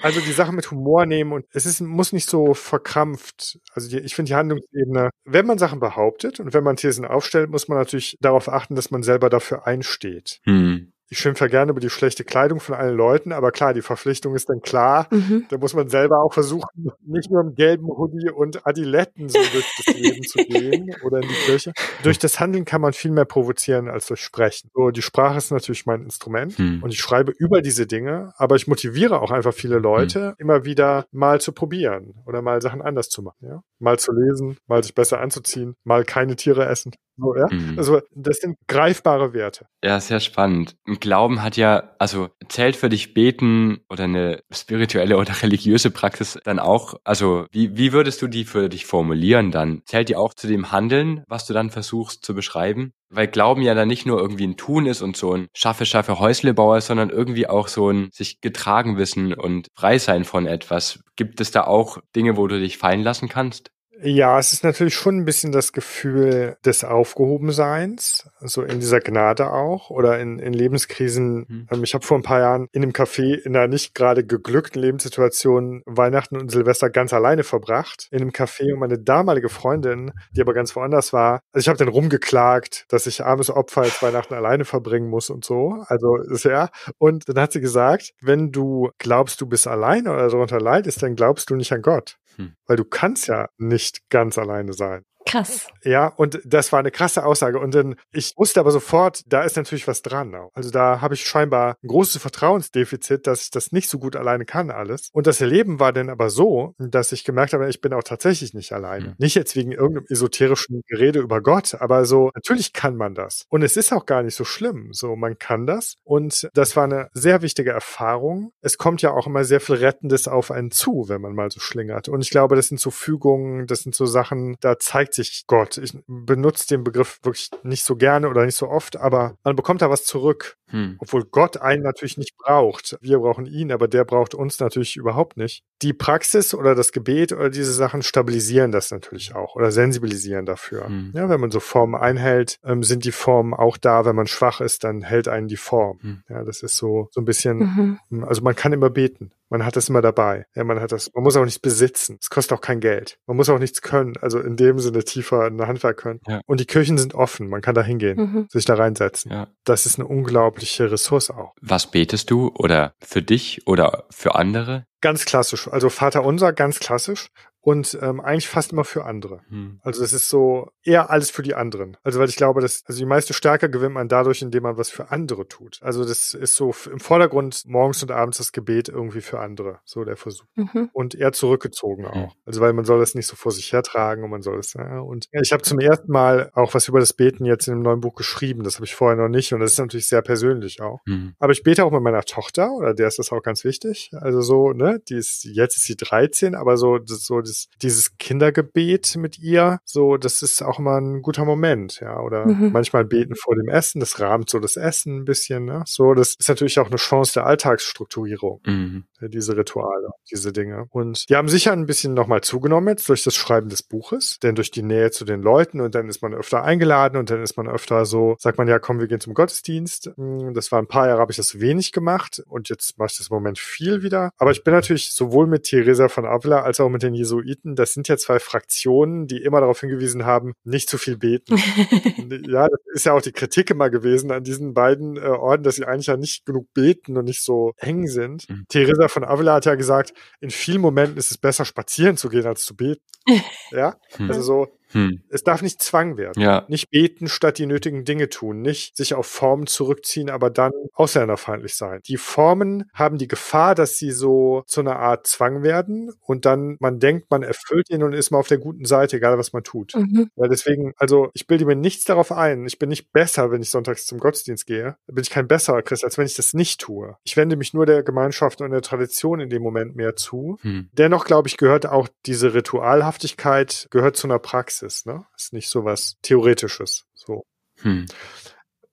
[0.01, 3.59] Also die Sache mit Humor nehmen und es ist, muss nicht so verkrampft.
[3.73, 7.51] Also die, ich finde die Handlungsebene, wenn man Sachen behauptet und wenn man Thesen aufstellt,
[7.51, 10.41] muss man natürlich darauf achten, dass man selber dafür einsteht.
[10.45, 10.93] Hm.
[11.11, 14.35] Ich schimpfe ja gerne über die schlechte Kleidung von allen Leuten, aber klar, die Verpflichtung
[14.35, 15.07] ist dann klar.
[15.11, 15.47] Mhm.
[15.49, 19.67] Da muss man selber auch versuchen, nicht nur im gelben Hoodie und Adiletten so durch
[19.85, 21.73] das Leben zu gehen oder in die Kirche.
[22.03, 24.71] Durch das Handeln kann man viel mehr provozieren als durch Sprechen.
[24.75, 26.83] So, die Sprache ist natürlich mein Instrument Hm.
[26.83, 31.07] und ich schreibe über diese Dinge, aber ich motiviere auch einfach viele Leute, immer wieder
[31.11, 33.63] mal zu probieren oder mal Sachen anders zu machen, ja.
[33.79, 36.93] Mal zu lesen, mal sich besser anzuziehen, mal keine Tiere essen.
[37.19, 37.51] So, ja.
[37.51, 37.75] Hm.
[37.77, 39.67] Also, das sind greifbare Werte.
[39.83, 40.77] Ja, sehr spannend.
[41.01, 46.61] Glauben hat ja, also zählt für dich Beten oder eine spirituelle oder religiöse Praxis dann
[46.61, 49.83] auch, also wie, wie würdest du die für dich formulieren dann?
[49.85, 52.93] Zählt die auch zu dem Handeln, was du dann versuchst zu beschreiben?
[53.11, 56.19] Weil Glauben ja dann nicht nur irgendwie ein Tun ist und so ein schaffe, schaffe
[56.21, 61.01] Häuslebauer, sondern irgendwie auch so ein sich getragen wissen und frei sein von etwas.
[61.17, 63.71] Gibt es da auch Dinge, wo du dich fallen lassen kannst?
[64.01, 69.51] Ja, es ist natürlich schon ein bisschen das Gefühl des Aufgehobenseins, so in dieser Gnade
[69.51, 71.47] auch oder in, in Lebenskrisen.
[71.49, 71.69] Hm.
[71.71, 74.81] Ähm, Ich habe vor ein paar Jahren in einem Café in einer nicht gerade geglückten
[74.81, 78.07] Lebenssituation Weihnachten und Silvester ganz alleine verbracht.
[78.13, 81.79] In einem Café und meine damalige Freundin, die aber ganz woanders war, also ich habe
[81.79, 85.85] dann rumgeklagt, dass ich armes Opfer jetzt Weihnachten alleine verbringen muss und so.
[85.89, 86.69] Also ist ja.
[86.99, 91.17] Und dann hat sie gesagt, wenn du glaubst, du bist alleine oder darunter leidest, dann
[91.17, 92.17] glaubst du nicht an Gott.
[92.39, 92.55] Hm.
[92.67, 95.05] Weil du kannst ja nicht ganz alleine sein.
[95.27, 95.69] Krass.
[95.85, 97.59] Ja, und das war eine krasse Aussage.
[97.59, 100.35] Und dann, ich wusste aber sofort, da ist natürlich was dran.
[100.55, 104.45] Also da habe ich scheinbar ein großes Vertrauensdefizit, dass ich das nicht so gut alleine
[104.45, 105.09] kann alles.
[105.13, 108.55] Und das Erleben war dann aber so, dass ich gemerkt habe, ich bin auch tatsächlich
[108.55, 109.09] nicht alleine.
[109.09, 109.15] Mhm.
[109.19, 113.45] Nicht jetzt wegen irgendeinem esoterischen Gerede über Gott, aber so, natürlich kann man das.
[113.49, 114.89] Und es ist auch gar nicht so schlimm.
[114.93, 115.97] So, man kann das.
[116.05, 118.53] Und das war eine sehr wichtige Erfahrung.
[118.61, 121.61] Es kommt ja auch immer sehr viel Rettendes auf einen zu, wenn man mal so
[121.61, 122.09] schlingert.
[122.09, 125.79] Und ich glaube, das sind so Fügungen, das sind so Sachen, da zeigt sich Gott.
[125.79, 129.83] Ich benutze den Begriff wirklich nicht so gerne oder nicht so oft, aber man bekommt
[129.83, 130.57] da was zurück.
[130.71, 130.97] Hm.
[130.99, 132.99] Obwohl Gott einen natürlich nicht braucht.
[133.01, 135.65] Wir brauchen ihn, aber der braucht uns natürlich überhaupt nicht.
[135.81, 140.87] Die Praxis oder das Gebet oder diese Sachen stabilisieren das natürlich auch oder sensibilisieren dafür.
[140.87, 141.13] Hm.
[141.15, 144.05] Ja, wenn man so Formen einhält, ähm, sind die Formen auch da.
[144.05, 145.99] Wenn man schwach ist, dann hält einen die Form.
[146.03, 146.23] Hm.
[146.29, 148.25] Ja, das ist so, so ein bisschen, mhm.
[148.25, 149.33] also man kann immer beten.
[149.51, 150.45] Man hat das immer dabei.
[150.55, 152.19] Ja, man hat das, man muss auch nichts besitzen.
[152.21, 153.19] Es kostet auch kein Geld.
[153.27, 154.15] Man muss auch nichts können.
[154.21, 156.21] Also in dem Sinne tiefer in der Handwerk können.
[156.27, 156.41] Ja.
[156.47, 157.49] Und die Kirchen sind offen.
[157.49, 158.47] Man kann da hingehen, mhm.
[158.51, 159.33] sich da reinsetzen.
[159.33, 159.49] Ja.
[159.65, 161.55] Das ist eine unglaubliche Ressource auch.
[161.61, 164.85] Was betest du oder für dich oder für andere?
[165.01, 165.69] Ganz klassisch.
[165.69, 167.29] Also Vater unser, ganz klassisch
[167.69, 169.43] und ähm, eigentlich fast immer für andere.
[169.51, 169.79] Hm.
[169.83, 171.99] Also es ist so eher alles für die anderen.
[172.03, 174.89] Also weil ich glaube, dass also die meiste Stärke gewinnt man dadurch, indem man was
[174.89, 175.79] für andere tut.
[175.83, 180.03] Also das ist so im Vordergrund morgens und abends das Gebet irgendwie für andere, so
[180.03, 180.47] der Versuch.
[180.55, 180.89] Mhm.
[180.95, 182.15] Und eher zurückgezogen auch.
[182.15, 182.41] Mhm.
[182.47, 185.01] Also weil man soll das nicht so vor sich hertragen und man soll es ja,
[185.01, 188.01] und ich habe zum ersten Mal auch was über das Beten jetzt in einem neuen
[188.01, 188.65] Buch geschrieben.
[188.65, 191.01] Das habe ich vorher noch nicht und das ist natürlich sehr persönlich auch.
[191.05, 191.35] Mhm.
[191.39, 194.11] Aber ich bete auch mit meiner Tochter oder der ist das auch ganz wichtig.
[194.15, 198.17] Also so ne, die ist jetzt ist sie 13, aber so das, so das dieses,
[198.19, 202.21] Kindergebet mit ihr, so, das ist auch immer ein guter Moment, ja.
[202.21, 202.73] Oder mhm.
[202.73, 205.83] manchmal beten vor dem Essen, das rahmt so das Essen ein bisschen, ne?
[205.87, 209.05] So, das ist natürlich auch eine Chance der Alltagsstrukturierung, mhm.
[209.21, 210.87] diese Rituale, diese Dinge.
[210.91, 214.55] Und die haben sicher ein bisschen nochmal zugenommen jetzt durch das Schreiben des Buches, denn
[214.55, 217.57] durch die Nähe zu den Leuten und dann ist man öfter eingeladen und dann ist
[217.57, 220.11] man öfter so, sagt man ja, komm, wir gehen zum Gottesdienst.
[220.17, 223.19] Hm, das war ein paar Jahre, habe ich das wenig gemacht und jetzt mache ich
[223.19, 224.31] das im Moment viel wieder.
[224.37, 227.77] Aber ich bin natürlich sowohl mit Theresa von Avila als auch mit den Jesuiten Jesuiten,
[227.77, 231.57] das sind ja zwei Fraktionen, die immer darauf hingewiesen haben, nicht zu viel beten.
[232.47, 235.77] ja, das ist ja auch die Kritik immer gewesen an diesen beiden äh, Orden, dass
[235.77, 238.49] sie eigentlich ja nicht genug beten und nicht so eng sind.
[238.49, 238.67] Mhm.
[238.69, 242.47] Theresa von Avila hat ja gesagt, in vielen Momenten ist es besser spazieren zu gehen
[242.47, 243.03] als zu beten.
[243.71, 244.29] ja, mhm.
[244.29, 245.23] also so, hm.
[245.29, 246.43] Es darf nicht Zwang werden.
[246.43, 246.65] Ja.
[246.69, 248.63] Nicht beten statt die nötigen Dinge tun.
[248.63, 252.01] Nicht sich auf Formen zurückziehen, aber dann ausländerfeindlich sein.
[252.07, 256.77] Die Formen haben die Gefahr, dass sie so zu einer Art Zwang werden und dann
[256.81, 259.63] man denkt, man erfüllt ihn und ist mal auf der guten Seite, egal was man
[259.63, 259.95] tut.
[259.95, 260.31] Mhm.
[260.37, 262.67] Ja, deswegen, also ich bilde mir nichts darauf ein.
[262.67, 264.97] Ich bin nicht besser, wenn ich sonntags zum Gottesdienst gehe.
[265.07, 267.17] Da bin ich kein besserer Christ, als wenn ich das nicht tue.
[267.25, 270.59] Ich wende mich nur der Gemeinschaft und der Tradition in dem Moment mehr zu.
[270.63, 270.89] Hm.
[270.93, 274.78] Dennoch, glaube ich, gehört auch diese Ritualhaftigkeit, gehört zu einer Praxis.
[274.79, 275.25] Praxis, ne?
[275.37, 277.05] Ist nicht so was Theoretisches.
[277.15, 277.45] So.
[277.83, 278.07] Hm.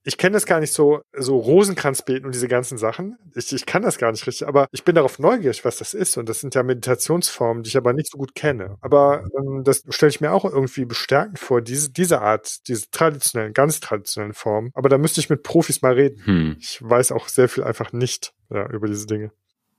[0.07, 3.17] Ich kenne das gar nicht so, so Rosenkranzbeten und diese ganzen Sachen.
[3.33, 6.17] Ich, ich kann das gar nicht richtig, aber ich bin darauf neugierig, was das ist.
[6.17, 8.77] Und das sind ja Meditationsformen, die ich aber nicht so gut kenne.
[8.81, 13.53] Aber ähm, das stelle ich mir auch irgendwie bestärkend vor, diese, diese Art, diese traditionellen,
[13.53, 14.69] ganz traditionellen Formen.
[14.75, 16.21] Aber da müsste ich mit Profis mal reden.
[16.25, 16.57] Hm.
[16.59, 19.31] Ich weiß auch sehr viel einfach nicht ja, über diese Dinge.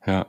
[0.05, 0.27] Ja.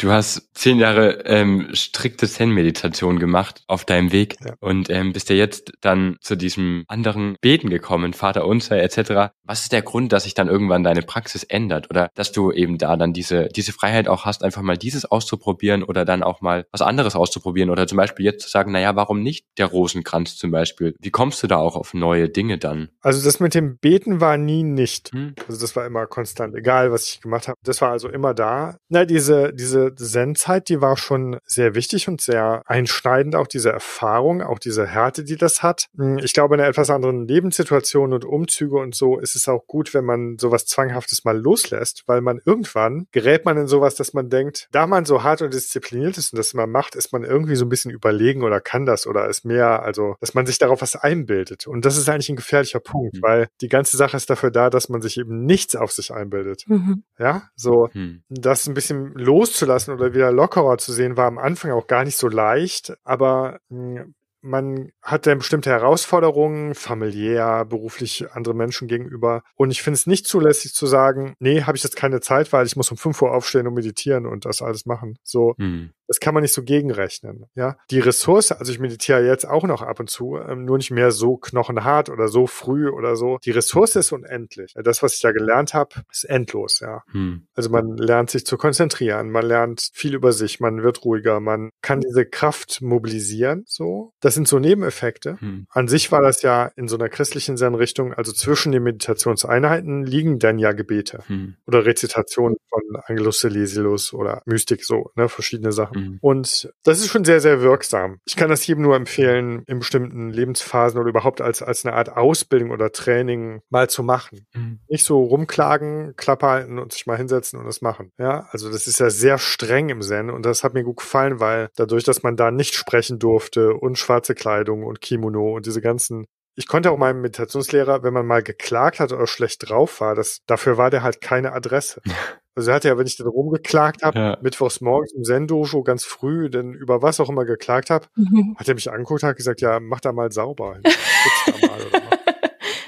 [0.00, 4.54] Du hast zehn Jahre ähm, strikte Zen-Meditation gemacht auf deinem Weg ja.
[4.58, 9.34] und ähm, bist ja jetzt dann zu diesem anderen Beten gekommen, Vater unser etc.
[9.44, 12.78] Was ist der Grund, dass sich dann irgendwann deine Praxis ändert oder dass du eben
[12.78, 16.64] da dann diese diese Freiheit auch hast, einfach mal dieses auszuprobieren oder dann auch mal
[16.72, 20.50] was anderes auszuprobieren oder zum Beispiel jetzt zu sagen, naja, warum nicht der Rosenkranz zum
[20.50, 20.94] Beispiel?
[20.98, 22.88] Wie kommst du da auch auf neue Dinge dann?
[23.02, 25.12] Also das mit dem Beten war nie nicht.
[25.12, 25.34] Hm.
[25.46, 27.58] Also das war immer konstant, egal was ich gemacht habe.
[27.62, 28.78] Das war also immer da.
[28.88, 34.42] Na diese diese Zen-Zeit, die war schon sehr wichtig und sehr einschneidend, auch diese Erfahrung,
[34.42, 35.86] auch diese Härte, die das hat.
[35.96, 39.66] Hm, ich glaube, in einer etwas anderen Lebenssituation und Umzüge und so ist es auch
[39.66, 44.12] gut, wenn man sowas Zwanghaftes mal loslässt, weil man irgendwann gerät man in sowas, dass
[44.12, 47.24] man denkt, da man so hart und diszipliniert ist und das immer macht, ist man
[47.24, 50.58] irgendwie so ein bisschen überlegen oder kann das oder ist mehr, also, dass man sich
[50.58, 51.66] darauf was einbildet.
[51.66, 53.22] Und das ist eigentlich ein gefährlicher Punkt, mhm.
[53.22, 56.64] weil die ganze Sache ist dafür da, dass man sich eben nichts auf sich einbildet.
[56.66, 57.04] Mhm.
[57.18, 58.22] Ja, so, mhm.
[58.28, 62.04] das ein bisschen loszulassen lassen oder wieder lockerer zu sehen, war am Anfang auch gar
[62.04, 62.94] nicht so leicht.
[63.04, 69.42] Aber hm, man hat dann bestimmte Herausforderungen, familiär, beruflich andere Menschen gegenüber.
[69.54, 72.66] Und ich finde es nicht zulässig zu sagen, nee, habe ich jetzt keine Zeit, weil
[72.66, 75.18] ich muss um 5 Uhr aufstehen und meditieren und das alles machen.
[75.22, 75.90] So, hm.
[76.10, 77.46] Das kann man nicht so gegenrechnen.
[77.54, 80.90] Ja, die Ressource, also ich meditiere jetzt auch noch ab und zu, ähm, nur nicht
[80.90, 83.38] mehr so knochenhart oder so früh oder so.
[83.44, 84.74] Die Ressource ist unendlich.
[84.74, 86.80] Das, was ich da gelernt habe, ist endlos.
[86.80, 87.46] Ja, hm.
[87.54, 91.70] also man lernt sich zu konzentrieren, man lernt viel über sich, man wird ruhiger, man
[91.80, 93.62] kann diese Kraft mobilisieren.
[93.68, 95.40] So, das sind so Nebeneffekte.
[95.40, 95.68] Hm.
[95.70, 100.40] An sich war das ja in so einer christlichen Zen-Richtung, also zwischen den Meditationseinheiten liegen
[100.40, 101.54] dann ja Gebete hm.
[101.68, 105.99] oder Rezitationen von Angelus Silesius oder Mystik, so ne, verschiedene Sachen.
[106.00, 106.18] Mhm.
[106.20, 108.18] Und das ist schon sehr, sehr wirksam.
[108.24, 112.16] Ich kann das jedem nur empfehlen, in bestimmten Lebensphasen oder überhaupt als, als eine Art
[112.16, 114.46] Ausbildung oder Training mal zu machen.
[114.54, 114.80] Mhm.
[114.88, 118.10] Nicht so rumklagen, Klappe halten und sich mal hinsetzen und das machen.
[118.18, 121.40] Ja, also das ist ja sehr streng im Zen und das hat mir gut gefallen,
[121.40, 125.80] weil dadurch, dass man da nicht sprechen durfte und schwarze Kleidung und Kimono und diese
[125.80, 126.26] ganzen
[126.60, 130.42] ich konnte auch meinem Meditationslehrer, wenn man mal geklagt hat oder schlecht drauf war, das,
[130.46, 132.00] dafür war der halt keine Adresse.
[132.56, 134.38] Also er hatte ja, wenn ich dann rumgeklagt habe, ja.
[134.42, 138.56] mittwochs morgens im Zen-Dojo ganz früh, denn über was auch immer geklagt habe, mhm.
[138.58, 140.76] hat er mich angeguckt, hat gesagt, ja, mach da mal sauber.
[140.82, 141.78] da mal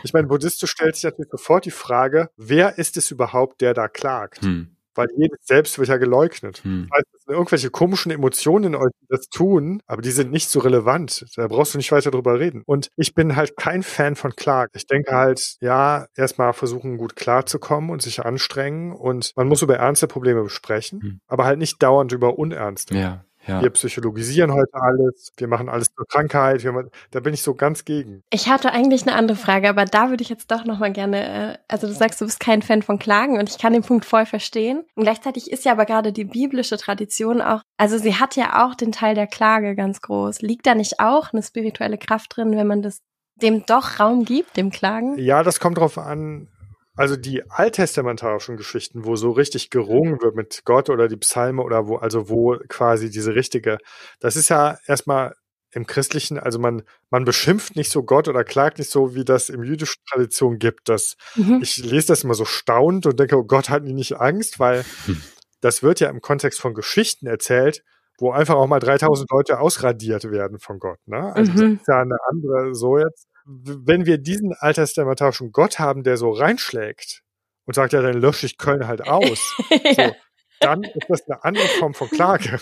[0.02, 3.86] ich meine, buddhistisch stellt sich natürlich sofort die Frage, wer ist es überhaupt, der da
[3.88, 4.42] klagt?
[4.42, 6.58] Hm weil jedes Selbst wird ja geleugnet.
[6.64, 6.88] Hm.
[6.90, 10.30] Das heißt, es sind irgendwelche komischen Emotionen in euch, die das tun, aber die sind
[10.30, 11.26] nicht so relevant.
[11.36, 12.62] Da brauchst du nicht weiter drüber reden.
[12.66, 14.70] Und ich bin halt kein Fan von Clark.
[14.74, 19.76] Ich denke halt, ja, erstmal versuchen, gut klarzukommen und sich anstrengen und man muss über
[19.76, 21.20] ernste Probleme besprechen, hm.
[21.26, 22.96] aber halt nicht dauernd über unernste.
[22.96, 23.24] Ja.
[23.46, 23.60] Ja.
[23.60, 27.84] Wir psychologisieren heute alles, wir machen alles zur Krankheit, wir, da bin ich so ganz
[27.84, 28.22] gegen.
[28.30, 31.58] Ich hatte eigentlich eine andere Frage, aber da würde ich jetzt doch nochmal gerne, äh,
[31.68, 34.26] also du sagst, du bist kein Fan von Klagen und ich kann den Punkt voll
[34.26, 34.84] verstehen.
[34.94, 38.74] Und gleichzeitig ist ja aber gerade die biblische Tradition auch, also sie hat ja auch
[38.74, 40.42] den Teil der Klage ganz groß.
[40.42, 43.00] Liegt da nicht auch eine spirituelle Kraft drin, wenn man das
[43.36, 45.18] dem doch Raum gibt, dem Klagen?
[45.18, 46.48] Ja, das kommt drauf an,
[46.94, 51.88] also die alttestamentarischen Geschichten, wo so richtig gerungen wird mit Gott oder die Psalme oder
[51.88, 53.78] wo, also wo quasi diese richtige,
[54.20, 55.34] das ist ja erstmal
[55.74, 59.48] im Christlichen, also man, man beschimpft nicht so Gott oder klagt nicht so, wie das
[59.48, 60.90] im jüdischen Tradition gibt.
[60.90, 61.60] Das, mhm.
[61.62, 64.84] Ich lese das immer so staunend und denke, oh Gott, hatten die nicht Angst, weil
[65.06, 65.22] hm.
[65.62, 67.82] das wird ja im Kontext von Geschichten erzählt,
[68.18, 70.98] wo einfach auch mal 3000 Leute ausradiert werden von Gott.
[71.06, 71.34] Ne?
[71.34, 71.56] Also mhm.
[71.56, 76.30] das ist ja eine andere, so jetzt wenn wir diesen alterstestamentarischen Gott haben, der so
[76.30, 77.22] reinschlägt
[77.64, 79.56] und sagt, ja, dann lösche ich Köln halt aus,
[79.96, 80.12] so,
[80.60, 82.58] dann ist das eine andere Form von Klage.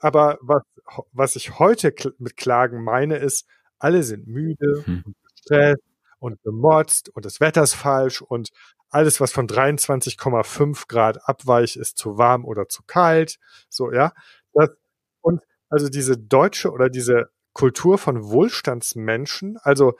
[0.00, 0.62] Aber was,
[1.12, 3.46] was ich heute mit Klagen meine, ist,
[3.78, 5.02] alle sind müde hm.
[5.04, 5.82] und gestresst
[6.18, 8.50] und gemotzt und das Wetter ist falsch und
[8.88, 13.38] alles, was von 23,5 Grad abweicht, ist zu warm oder zu kalt.
[13.68, 14.12] So, ja.
[14.52, 14.70] Das,
[15.20, 19.56] und also diese deutsche oder diese Kultur von Wohlstandsmenschen.
[19.62, 19.94] Also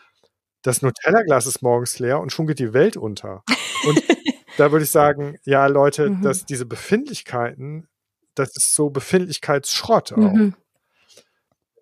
[0.61, 3.45] das Nutella-Glas ist morgens leer und schon geht die Welt unter.
[3.89, 4.03] Und
[4.59, 6.21] da würde ich sagen, ja, Leute, mhm.
[6.21, 7.89] dass diese Befindlichkeiten,
[8.35, 10.35] das ist so Befindlichkeitsschrott auch.
[10.35, 10.55] Mhm.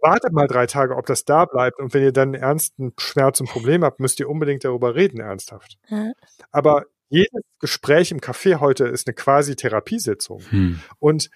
[0.01, 1.81] Wartet mal drei Tage, ob das da bleibt.
[1.81, 5.19] Und wenn ihr dann einen ernsten Schmerz und Problem habt, müsst ihr unbedingt darüber reden,
[5.19, 5.77] ernsthaft.
[5.89, 6.13] Mhm.
[6.53, 10.41] Aber jedes Gespräch im Café heute ist eine quasi Therapiesitzung.
[10.51, 10.81] Hm.
[10.99, 11.31] Und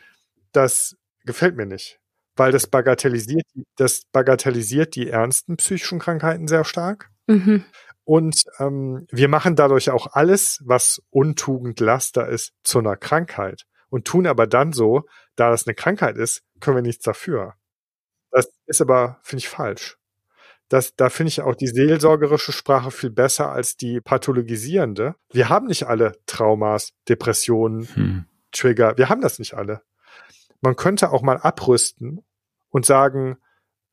[0.53, 2.01] das gefällt mir nicht
[2.39, 7.11] weil das bagatellisiert, das bagatellisiert die ernsten psychischen Krankheiten sehr stark.
[7.27, 7.65] Mhm.
[8.05, 13.65] Und ähm, wir machen dadurch auch alles, was Untugend, Laster ist, zu einer Krankheit.
[13.91, 15.05] Und tun aber dann so,
[15.37, 17.55] da das eine Krankheit ist, können wir nichts dafür.
[18.31, 19.99] Das ist aber, finde ich, falsch.
[20.69, 25.15] Das, da finde ich auch die seelsorgerische Sprache viel besser als die pathologisierende.
[25.31, 28.25] Wir haben nicht alle Traumas, Depressionen, hm.
[28.53, 28.97] Trigger.
[28.97, 29.83] Wir haben das nicht alle.
[30.61, 32.25] Man könnte auch mal abrüsten
[32.79, 33.37] und sagen,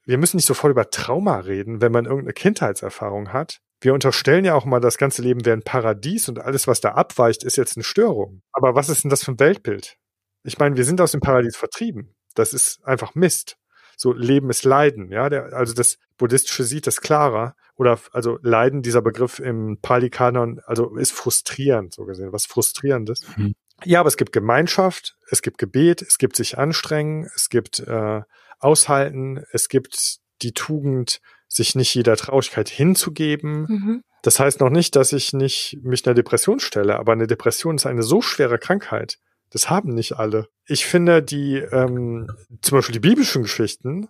[0.05, 3.59] wir müssen nicht sofort über Trauma reden, wenn man irgendeine Kindheitserfahrung hat.
[3.81, 6.91] Wir unterstellen ja auch mal, das ganze Leben wäre ein Paradies und alles, was da
[6.91, 8.41] abweicht, ist jetzt eine Störung.
[8.53, 9.97] Aber was ist denn das für ein Weltbild?
[10.43, 12.15] Ich meine, wir sind aus dem Paradies vertrieben.
[12.35, 13.57] Das ist einfach Mist.
[13.97, 15.29] So Leben ist Leiden, ja.
[15.29, 17.55] Der, also das Buddhistische sieht das klarer.
[17.75, 23.21] Oder also Leiden, dieser Begriff im Pali-Kanon, also ist frustrierend, so gesehen, was frustrierendes.
[23.35, 23.55] Mhm.
[23.83, 28.21] Ja, aber es gibt Gemeinschaft, es gibt Gebet, es gibt sich anstrengen, es gibt äh,
[28.59, 29.43] aushalten.
[29.51, 33.65] Es gibt die Tugend, sich nicht jeder Traurigkeit hinzugeben.
[33.67, 34.01] Mhm.
[34.21, 37.85] Das heißt noch nicht, dass ich nicht mich einer Depression stelle, aber eine Depression ist
[37.85, 39.17] eine so schwere Krankheit.
[39.51, 40.47] Das haben nicht alle.
[40.65, 42.27] Ich finde die, ähm,
[42.61, 44.07] zum Beispiel die biblischen Geschichten,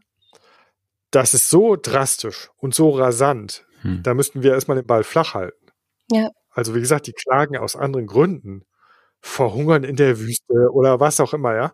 [1.12, 3.66] das ist so drastisch und so rasant.
[3.82, 4.02] Hm.
[4.04, 5.68] Da müssten wir erstmal den Ball flach halten.
[6.12, 6.30] Ja.
[6.50, 8.64] Also wie gesagt, die klagen aus anderen Gründen
[9.26, 11.72] verhungern in der Wüste oder was auch immer, ja.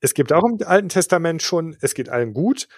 [0.00, 2.68] Es gibt auch im Alten Testament schon, es geht allen gut,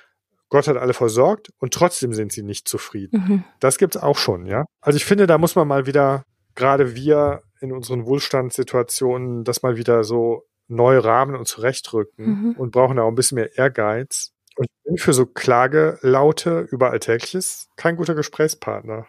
[0.48, 3.24] Gott hat alle versorgt und trotzdem sind sie nicht zufrieden.
[3.28, 3.44] Mhm.
[3.60, 4.64] Das gibt's auch schon, ja.
[4.80, 9.76] Also ich finde, da muss man mal wieder, gerade wir in unseren Wohlstandssituationen, das mal
[9.76, 12.52] wieder so neu rahmen und zurechtrücken Mhm.
[12.58, 14.30] und brauchen auch ein bisschen mehr Ehrgeiz.
[14.56, 19.06] Und ich bin für so Klagelaute über Alltägliches kein guter Gesprächspartner.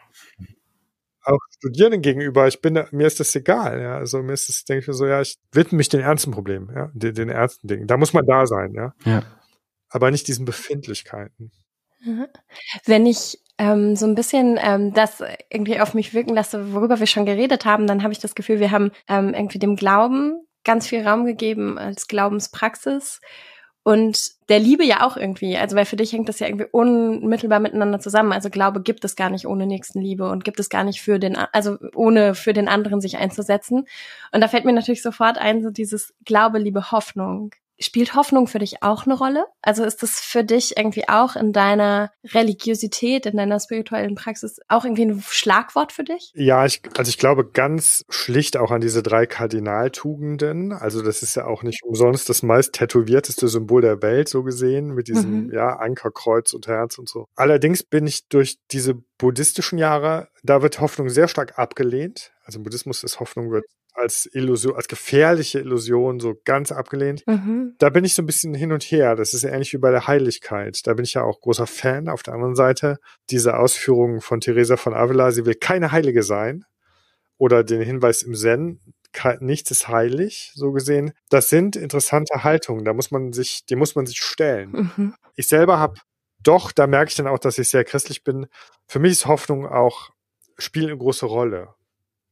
[1.28, 3.98] Auch Studierenden gegenüber, ich bin, da- mir ist das egal, ja.
[3.98, 6.72] Also mir ist das, denke ich mir so, ja, ich widme mich den ernsten Problemen,
[6.74, 7.88] ja, den, den ernsten Dingen.
[7.88, 8.94] Da muss man da sein, ja.
[9.04, 9.24] Ja.
[9.90, 11.52] Aber nicht diesen Befindlichkeiten.
[12.00, 12.28] Mhm.
[12.86, 17.08] Wenn ich ähm, so ein bisschen ähm, das irgendwie auf mich wirken lasse, worüber wir
[17.08, 20.88] schon geredet haben, dann habe ich das Gefühl, wir haben ähm, irgendwie dem Glauben ganz
[20.88, 23.20] viel Raum gegeben als Glaubenspraxis
[23.88, 25.56] und der Liebe ja auch irgendwie.
[25.56, 28.34] Also weil für dich hängt das ja irgendwie unmittelbar miteinander zusammen.
[28.34, 31.38] Also Glaube gibt es gar nicht ohne Nächstenliebe und gibt es gar nicht für den,
[31.38, 33.88] also ohne für den anderen sich einzusetzen.
[34.34, 37.52] Und da fällt mir natürlich sofort ein, so dieses Glaube, Liebe, Hoffnung.
[37.80, 39.46] Spielt Hoffnung für dich auch eine Rolle?
[39.62, 44.84] Also ist das für dich irgendwie auch in deiner Religiosität, in deiner spirituellen Praxis auch
[44.84, 46.32] irgendwie ein Schlagwort für dich?
[46.34, 50.74] Ja, ich, also ich glaube ganz schlicht auch an diese drei Kardinaltugenden.
[50.74, 54.94] Also das ist ja auch nicht umsonst das meist tätowierteste Symbol der Welt, so gesehen,
[54.94, 55.54] mit diesem, Mhm.
[55.54, 57.26] ja, Anker, Kreuz und Herz und so.
[57.36, 62.32] Allerdings bin ich durch diese buddhistischen Jahre, da wird Hoffnung sehr stark abgelehnt.
[62.44, 63.66] Also im Buddhismus ist Hoffnung wird
[63.98, 67.24] als Illusion, als gefährliche Illusion so ganz abgelehnt.
[67.28, 67.76] Mhm.
[67.78, 69.16] Da bin ich so ein bisschen hin und her.
[69.16, 70.86] Das ist ähnlich wie bei der Heiligkeit.
[70.86, 72.10] Da bin ich ja auch großer Fan.
[72.10, 76.64] Auf der anderen Seite diese Ausführungen von Teresa von Avila, sie will keine Heilige sein.
[77.40, 78.82] Oder den Hinweis im Zen,
[79.40, 81.14] nichts ist heilig, so gesehen.
[81.30, 82.84] Das sind interessante Haltungen.
[82.84, 84.92] Da muss man sich, die muss man sich stellen.
[84.96, 85.14] Mhm.
[85.36, 86.00] Ich selber habe
[86.40, 88.48] doch, da merke ich dann auch, dass ich sehr christlich bin.
[88.88, 90.12] Für mich ist Hoffnung auch,
[90.58, 91.76] spielt eine große Rolle.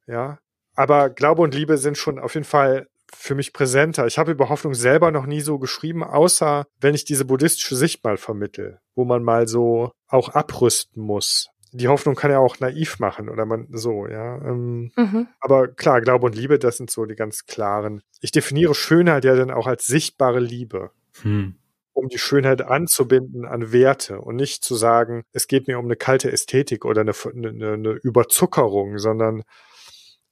[0.07, 0.39] Ja.
[0.75, 4.05] Aber Glaube und Liebe sind schon auf jeden Fall für mich präsenter.
[4.07, 8.03] Ich habe über Hoffnung selber noch nie so geschrieben, außer wenn ich diese buddhistische Sicht
[8.03, 11.47] mal vermittel, wo man mal so auch abrüsten muss.
[11.71, 14.37] Die Hoffnung kann ja auch naiv machen oder man so, ja.
[14.37, 15.27] Ähm, Mhm.
[15.39, 18.01] aber klar, Glaube und Liebe, das sind so die ganz klaren.
[18.21, 21.55] Ich definiere Schönheit ja dann auch als sichtbare Liebe Hm.
[21.93, 25.95] um die Schönheit anzubinden an Werte und nicht zu sagen, es geht mir um eine
[25.95, 29.43] kalte Ästhetik oder eine, eine, eine Überzuckerung, sondern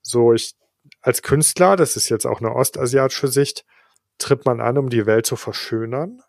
[0.04, 0.54] so ich
[1.02, 3.66] als Künstler, das ist jetzt auch eine ostasiatische Sicht,
[4.18, 6.22] tritt man an, um die Welt zu verschönern.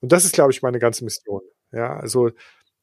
[0.00, 1.42] Und das ist, glaube ich, meine ganze Mission.
[1.70, 2.30] Ja, also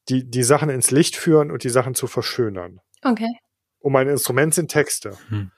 [0.08, 2.80] die, die Sachen ins Licht führen und die Sachen zu verschönern.
[3.02, 3.28] Okay.
[3.80, 5.18] Und mein Instrument sind Texte.
[5.28, 5.50] Hm.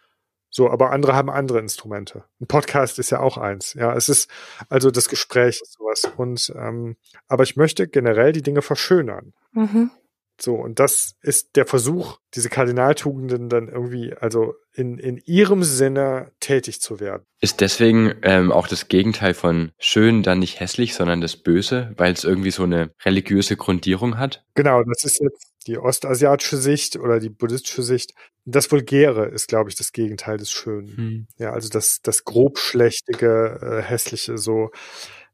[0.54, 2.24] So, aber andere haben andere Instrumente.
[2.38, 3.72] Ein Podcast ist ja auch eins.
[3.72, 4.30] Ja, es ist
[4.68, 6.12] also das Gespräch ist sowas.
[6.16, 6.96] Und ähm,
[7.26, 9.32] aber ich möchte generell die Dinge verschönern.
[9.52, 9.90] Mhm.
[10.42, 16.32] So, und das ist der Versuch, diese Kardinaltugenden dann irgendwie, also in, in ihrem Sinne
[16.40, 17.22] tätig zu werden.
[17.40, 22.12] Ist deswegen ähm, auch das Gegenteil von schön dann nicht hässlich, sondern das Böse, weil
[22.12, 24.44] es irgendwie so eine religiöse Grundierung hat?
[24.56, 28.12] Genau, das ist jetzt die ostasiatische Sicht oder die buddhistische Sicht.
[28.44, 30.96] Das Vulgäre ist, glaube ich, das Gegenteil des Schönen.
[30.96, 31.26] Hm.
[31.38, 34.70] Ja, also das, das grobschlächtige, äh, hässliche, so.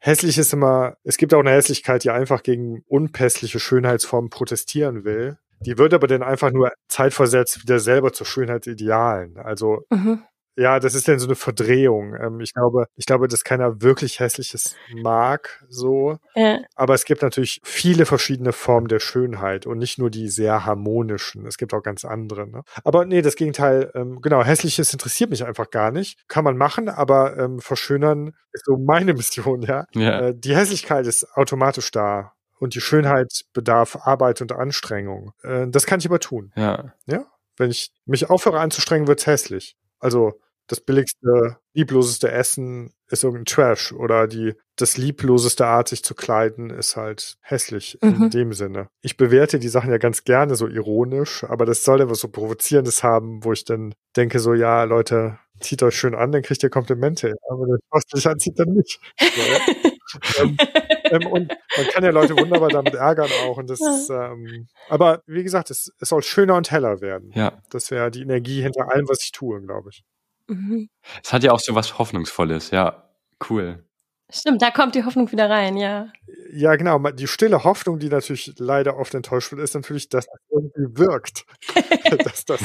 [0.00, 5.38] Hässlich ist immer, es gibt auch eine Hässlichkeit, die einfach gegen unpässliche Schönheitsformen protestieren will.
[5.60, 9.38] Die wird aber dann einfach nur zeitversetzt wieder selber zu Schönheitsidealen.
[9.38, 10.22] Also, Mhm.
[10.58, 12.14] Ja, das ist dann so eine Verdrehung.
[12.14, 16.18] Ähm, ich glaube, ich glaube, dass keiner wirklich Hässliches mag, so.
[16.34, 16.58] Ja.
[16.74, 21.46] Aber es gibt natürlich viele verschiedene Formen der Schönheit und nicht nur die sehr harmonischen.
[21.46, 22.48] Es gibt auch ganz andere.
[22.48, 22.62] Ne?
[22.82, 26.18] Aber nee, das Gegenteil, ähm, genau, hässliches interessiert mich einfach gar nicht.
[26.26, 29.84] Kann man machen, aber ähm, verschönern ist so meine Mission, ja.
[29.94, 30.20] Ja.
[30.28, 35.30] Äh, die Hässlichkeit ist automatisch da und die Schönheit bedarf Arbeit und Anstrengung.
[35.42, 36.52] Äh, das kann ich aber tun.
[36.56, 36.92] ja.
[37.06, 39.76] Ja, wenn ich mich aufhöre anzustrengen, wird's hässlich.
[40.00, 46.14] Also das billigste, liebloseste Essen ist irgendein Trash oder die das liebloseste Art, sich zu
[46.14, 48.30] kleiden, ist halt hässlich in Mhm.
[48.30, 48.88] dem Sinne.
[49.02, 52.28] Ich bewerte die Sachen ja ganz gerne so ironisch, aber das soll ja was so
[52.28, 56.62] Provozierendes haben, wo ich dann denke so, ja, Leute, zieht euch schön an, dann kriegt
[56.62, 57.34] ihr Komplimente.
[57.50, 59.00] Aber wenn was sich anzieht, dann nicht.
[59.18, 60.42] So, ja.
[60.42, 60.56] ähm,
[61.04, 63.56] ähm, und man kann ja Leute wunderbar damit ärgern auch.
[63.56, 67.32] Und das, ähm, aber wie gesagt, es, es soll schöner und heller werden.
[67.34, 67.60] Ja.
[67.70, 70.04] Das wäre die Energie hinter allem, was ich tue, glaube ich.
[70.48, 70.88] Mhm.
[71.22, 73.04] Es hat ja auch so was Hoffnungsvolles, ja.
[73.48, 73.84] Cool.
[74.30, 76.12] Stimmt, da kommt die Hoffnung wieder rein, ja.
[76.52, 76.98] Ja, genau.
[76.98, 81.46] Die stille Hoffnung, die natürlich leider oft enttäuscht wird, ist natürlich, dass das irgendwie wirkt.
[82.24, 82.60] dass, das,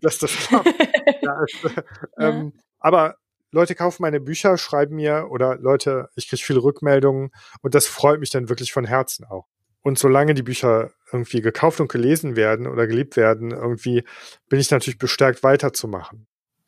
[0.00, 0.68] dass das klappt.
[1.22, 1.82] Ja, es, äh,
[2.18, 3.16] ähm, aber
[3.50, 7.30] Leute kaufen meine Bücher, schreiben mir oder Leute, ich kriege viele Rückmeldungen
[7.62, 9.46] und das freut mich dann wirklich von Herzen auch.
[9.82, 14.04] Und solange die Bücher irgendwie gekauft und gelesen werden oder geliebt werden, irgendwie
[14.48, 16.26] bin ich natürlich bestärkt weiterzumachen.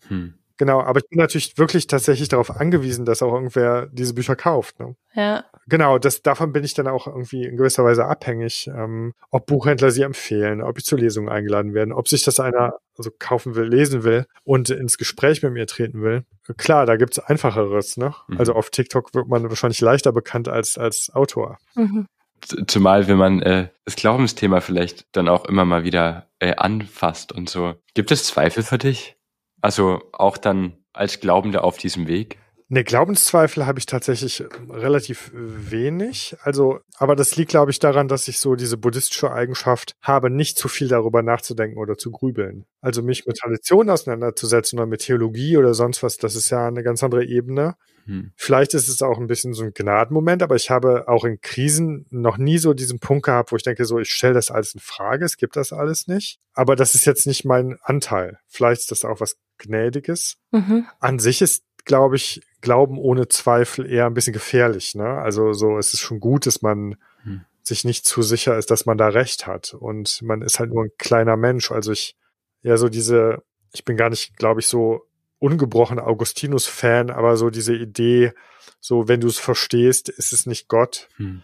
[0.08, 0.34] Hm.
[0.62, 4.78] Genau, aber ich bin natürlich wirklich tatsächlich darauf angewiesen, dass auch irgendwer diese Bücher kauft.
[4.78, 4.94] Ne?
[5.12, 5.44] Ja.
[5.66, 9.90] Genau, das, davon bin ich dann auch irgendwie in gewisser Weise abhängig, ähm, ob Buchhändler
[9.90, 13.66] sie empfehlen, ob ich zur Lesung eingeladen werde, ob sich das einer also kaufen will,
[13.66, 16.22] lesen will und ins Gespräch mit mir treten will.
[16.58, 17.96] Klar, da gibt's einfacheres.
[17.96, 18.14] Ne?
[18.28, 18.38] Mhm.
[18.38, 21.58] Also auf TikTok wird man wahrscheinlich leichter bekannt als als Autor.
[21.74, 22.06] Mhm.
[22.68, 27.50] Zumal, wenn man äh, das Glaubensthema vielleicht dann auch immer mal wieder äh, anfasst und
[27.50, 27.74] so.
[27.94, 29.16] Gibt es Zweifel für dich?
[29.62, 32.38] Also auch dann als Glaubende auf diesem Weg?
[32.72, 36.34] Ne, Glaubenszweifel habe ich tatsächlich relativ wenig.
[36.40, 40.56] Also, aber das liegt, glaube ich, daran, dass ich so diese buddhistische Eigenschaft habe, nicht
[40.56, 42.64] zu viel darüber nachzudenken oder zu grübeln.
[42.80, 46.82] Also mich mit Tradition auseinanderzusetzen oder mit Theologie oder sonst was, das ist ja eine
[46.82, 47.74] ganz andere Ebene.
[48.06, 48.32] Hm.
[48.36, 52.06] Vielleicht ist es auch ein bisschen so ein Gnadenmoment, aber ich habe auch in Krisen
[52.08, 54.80] noch nie so diesen Punkt gehabt, wo ich denke, so, ich stelle das alles in
[54.80, 56.40] Frage, es gibt das alles nicht.
[56.54, 58.38] Aber das ist jetzt nicht mein Anteil.
[58.48, 60.36] Vielleicht ist das auch was Gnädiges.
[60.50, 60.86] Mhm.
[60.98, 64.94] An sich ist, glaube ich, Glauben ohne Zweifel eher ein bisschen gefährlich.
[64.94, 65.04] Ne?
[65.04, 67.44] Also so, es ist schon gut, dass man Hm.
[67.62, 69.74] sich nicht zu sicher ist, dass man da recht hat.
[69.74, 71.70] Und man ist halt nur ein kleiner Mensch.
[71.70, 72.16] Also ich,
[72.62, 75.02] ja, so diese, ich bin gar nicht, glaube ich, so
[75.38, 78.32] ungebrochen Augustinus-Fan, aber so diese Idee,
[78.80, 81.08] so wenn du es verstehst, ist es nicht Gott.
[81.16, 81.42] Hm.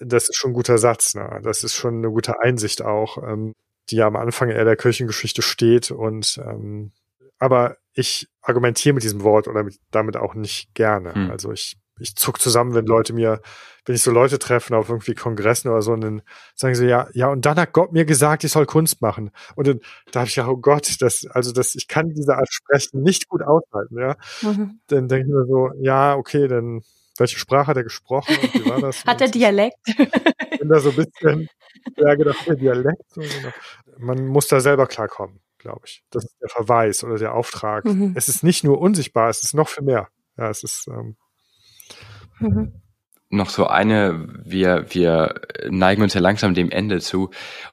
[0.00, 1.14] Das ist schon ein guter Satz.
[1.14, 1.40] Ne?
[1.42, 3.54] Das ist schon eine gute Einsicht auch, ähm,
[3.90, 5.90] die ja am Anfang eher der Kirchengeschichte steht.
[5.90, 6.92] Und ähm,
[7.38, 11.14] aber ich argumentiere mit diesem Wort oder mit, damit auch nicht gerne.
[11.14, 11.30] Hm.
[11.30, 13.40] Also ich, ich zuck zusammen, wenn Leute mir,
[13.84, 16.22] wenn ich so Leute treffen auf irgendwie Kongressen oder so, und dann
[16.54, 19.30] sagen sie, ja, ja, und dann hat Gott mir gesagt, ich soll Kunst machen.
[19.56, 19.80] Und dann
[20.10, 23.28] da habe ich ja, oh Gott, das, also das, ich kann diese Art Sprechen nicht
[23.28, 24.16] gut aushalten, ja.
[24.42, 24.80] Mhm.
[24.88, 26.82] Dann denke ich mir so, ja, okay, dann
[27.18, 29.04] welche Sprache hat er gesprochen und wie war das?
[29.06, 29.76] Hat der Und Dialekt?
[29.86, 31.48] ich bin da so ein bisschen,
[31.96, 33.02] ja, genau, der Dialekt.
[33.08, 33.52] So, genau.
[33.98, 36.04] Man muss da selber klarkommen, glaube ich.
[36.10, 37.84] Das ist der Verweis oder der Auftrag.
[37.86, 38.12] Mhm.
[38.16, 40.08] Es ist nicht nur unsichtbar, es ist noch viel mehr.
[40.36, 41.16] Ja, es ist, ähm,
[42.38, 42.72] Mhm.
[43.30, 45.40] noch so eine, wir, wir
[45.70, 47.30] neigen uns ja langsam dem Ende zu.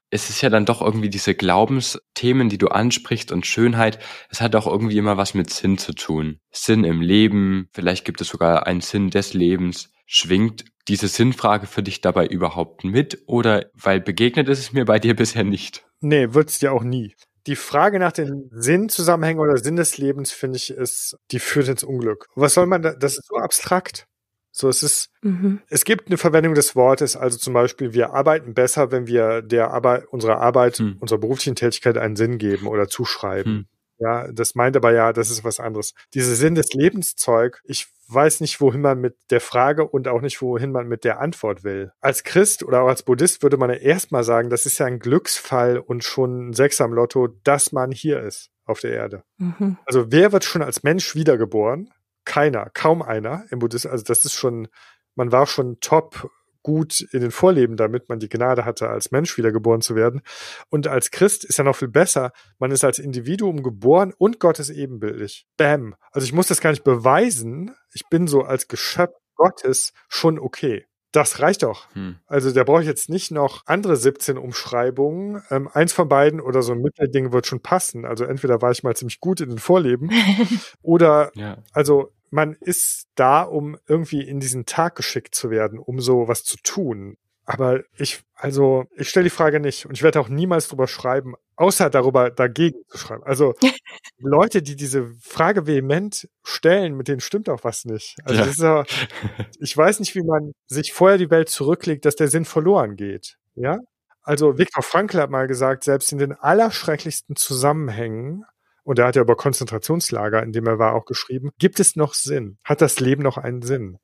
[0.09, 3.99] Es ist ja dann doch irgendwie diese Glaubensthemen, die du ansprichst und Schönheit.
[4.29, 6.39] Es hat auch irgendwie immer was mit Sinn zu tun.
[6.51, 9.91] Sinn im Leben, vielleicht gibt es sogar einen Sinn des Lebens.
[10.05, 14.97] Schwingt diese Sinnfrage für dich dabei überhaupt mit oder weil begegnet ist es mir bei
[14.99, 15.85] dir bisher nicht?
[16.01, 17.15] nee, wird's dir auch nie.
[17.49, 21.83] Die Frage nach den Sinnzusammenhängen oder Sinn des Lebens, finde ich, ist, die führt ins
[21.83, 22.27] Unglück.
[22.35, 24.05] Was soll man da, das ist so abstrakt.
[24.51, 25.59] So, es ist, Mhm.
[25.67, 29.71] Es gibt eine Verwendung des Wortes, also zum Beispiel, wir arbeiten besser, wenn wir der
[29.71, 30.97] Arbeit, unserer Arbeit, Hm.
[30.99, 33.51] unserer beruflichen Tätigkeit einen Sinn geben oder zuschreiben.
[33.51, 33.65] Hm.
[33.97, 35.93] Ja, das meint aber ja, das ist was anderes.
[36.13, 40.41] Diese Sinn des Lebenszeug, ich weiß nicht, wohin man mit der Frage und auch nicht,
[40.41, 41.91] wohin man mit der Antwort will.
[42.01, 44.99] Als Christ oder auch als Buddhist würde man ja erstmal sagen, das ist ja ein
[44.99, 49.23] Glücksfall und schon ein Sechser am Lotto, dass man hier ist auf der Erde.
[49.37, 49.77] Mhm.
[49.85, 51.91] Also wer wird schon als Mensch wiedergeboren?
[52.25, 53.91] Keiner, kaum einer im Buddhismus.
[53.91, 54.67] Also das ist schon,
[55.15, 56.29] man war schon top
[56.63, 60.21] gut in den Vorleben, damit man die Gnade hatte, als Mensch wiedergeboren zu werden.
[60.69, 62.31] Und als Christ ist ja noch viel besser.
[62.59, 65.45] Man ist als Individuum geboren und Gott ist ebenbildlich.
[65.57, 65.95] Bam.
[66.11, 67.75] Also ich muss das gar nicht beweisen.
[67.93, 70.85] Ich bin so als Geschöpf Gottes schon okay.
[71.11, 71.87] Das reicht doch.
[71.95, 72.17] Hm.
[72.27, 75.41] Also da brauche ich jetzt nicht noch andere 17 Umschreibungen.
[75.49, 78.05] Ähm, eins von beiden oder so ein Mittelding wird schon passen.
[78.05, 80.11] Also entweder war ich mal ziemlich gut in den Vorleben
[80.83, 81.57] oder Ja.
[81.73, 86.43] also man ist da, um irgendwie in diesen Tag geschickt zu werden, um so was
[86.43, 87.17] zu tun.
[87.45, 91.33] Aber ich, also, ich stelle die Frage nicht und ich werde auch niemals drüber schreiben,
[91.55, 93.23] außer darüber dagegen zu schreiben.
[93.23, 93.55] Also
[94.19, 98.17] Leute, die diese Frage vehement stellen, mit denen stimmt auch was nicht.
[98.23, 98.45] Also Ja.
[98.45, 98.83] das ist ja,
[99.59, 103.37] ich weiß nicht, wie man sich vorher die Welt zurücklegt, dass der Sinn verloren geht.
[103.55, 103.79] Ja?
[104.21, 108.45] Also Viktor Frankl hat mal gesagt, selbst in den allerschrecklichsten Zusammenhängen,
[108.89, 112.15] und er hat ja über Konzentrationslager, in dem er war, auch geschrieben, gibt es noch
[112.15, 112.57] Sinn?
[112.63, 113.99] Hat das Leben noch einen Sinn?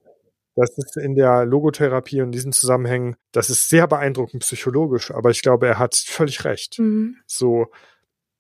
[0.55, 5.31] Das ist in der Logotherapie und in diesen Zusammenhängen, das ist sehr beeindruckend psychologisch, aber
[5.31, 6.77] ich glaube, er hat völlig recht.
[6.77, 7.15] Mhm.
[7.25, 7.65] So,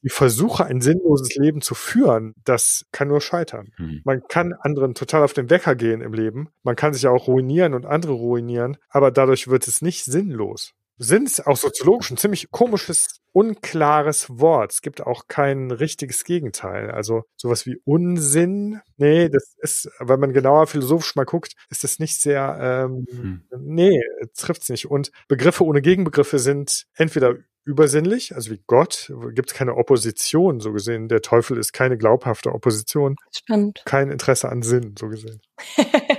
[0.03, 3.71] die Versuche, ein sinnloses Leben zu führen, das kann nur scheitern.
[3.77, 4.01] Hm.
[4.03, 6.49] Man kann anderen total auf den Wecker gehen im Leben.
[6.61, 10.73] Man kann sich auch ruinieren und andere ruinieren, aber dadurch wird es nicht sinnlos.
[10.97, 14.71] Sinn ist auch soziologisch ein ziemlich komisches, unklares Wort.
[14.71, 16.89] Es gibt auch kein richtiges Gegenteil.
[16.91, 18.79] Also sowas wie Unsinn.
[18.97, 22.57] Nee, das ist, wenn man genauer philosophisch mal guckt, ist das nicht sehr,
[22.89, 23.43] ähm, Hm.
[23.59, 23.99] nee,
[24.37, 24.89] trifft's nicht.
[24.89, 27.35] Und Begriffe ohne Gegenbegriffe sind entweder
[27.67, 31.07] übersinnlich, also wie Gott, gibt es keine Opposition, so gesehen.
[31.07, 33.81] Der Teufel ist keine glaubhafte Opposition, Spannend.
[33.85, 35.41] kein Interesse an Sinn, so gesehen.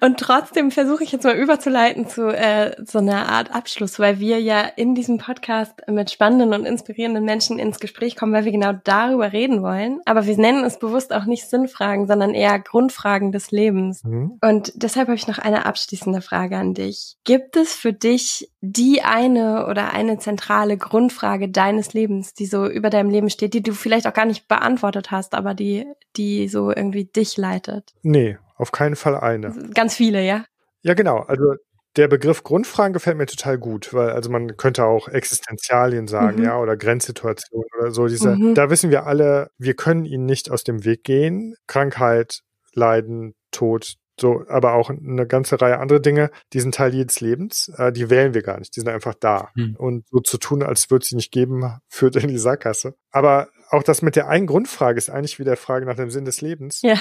[0.00, 4.40] Und trotzdem versuche ich jetzt mal überzuleiten zu äh, so einer Art Abschluss, weil wir
[4.40, 8.72] ja in diesem Podcast mit spannenden und inspirierenden Menschen ins Gespräch kommen, weil wir genau
[8.84, 10.00] darüber reden wollen.
[10.04, 14.04] Aber wir nennen es bewusst auch nicht Sinnfragen, sondern eher Grundfragen des Lebens.
[14.04, 14.38] Mhm.
[14.40, 17.16] Und deshalb habe ich noch eine abschließende Frage an dich.
[17.24, 22.90] Gibt es für dich die eine oder eine zentrale Grundfrage deines Lebens, die so über
[22.90, 26.70] deinem Leben steht, die du vielleicht auch gar nicht beantwortet hast, aber die, die so
[26.70, 27.94] irgendwie dich leitet?
[28.02, 29.52] Nee, auf keinen Fall eine.
[29.74, 30.44] Ganz viele, ja?
[30.82, 31.18] Ja, genau.
[31.18, 31.54] Also
[31.96, 36.44] der Begriff Grundfragen gefällt mir total gut, weil also man könnte auch Existenzialien sagen, mhm.
[36.44, 38.06] ja, oder Grenzsituationen oder so.
[38.08, 38.54] Diese, mhm.
[38.54, 41.54] da wissen wir alle, wir können ihnen nicht aus dem Weg gehen.
[41.66, 42.40] Krankheit,
[42.72, 47.68] Leiden, Tod, so, aber auch eine ganze Reihe andere Dinge, die sind Teil jedes Lebens,
[47.78, 49.50] äh, die wählen wir gar nicht, die sind einfach da.
[49.54, 49.74] Mhm.
[49.76, 52.94] Und so zu tun, als würde sie nicht geben, führt in die Sackgasse.
[53.10, 56.40] Aber auch das mit der einen Grundfrage ist eigentlich wieder Frage nach dem Sinn des
[56.40, 56.82] Lebens.
[56.82, 57.00] Ja.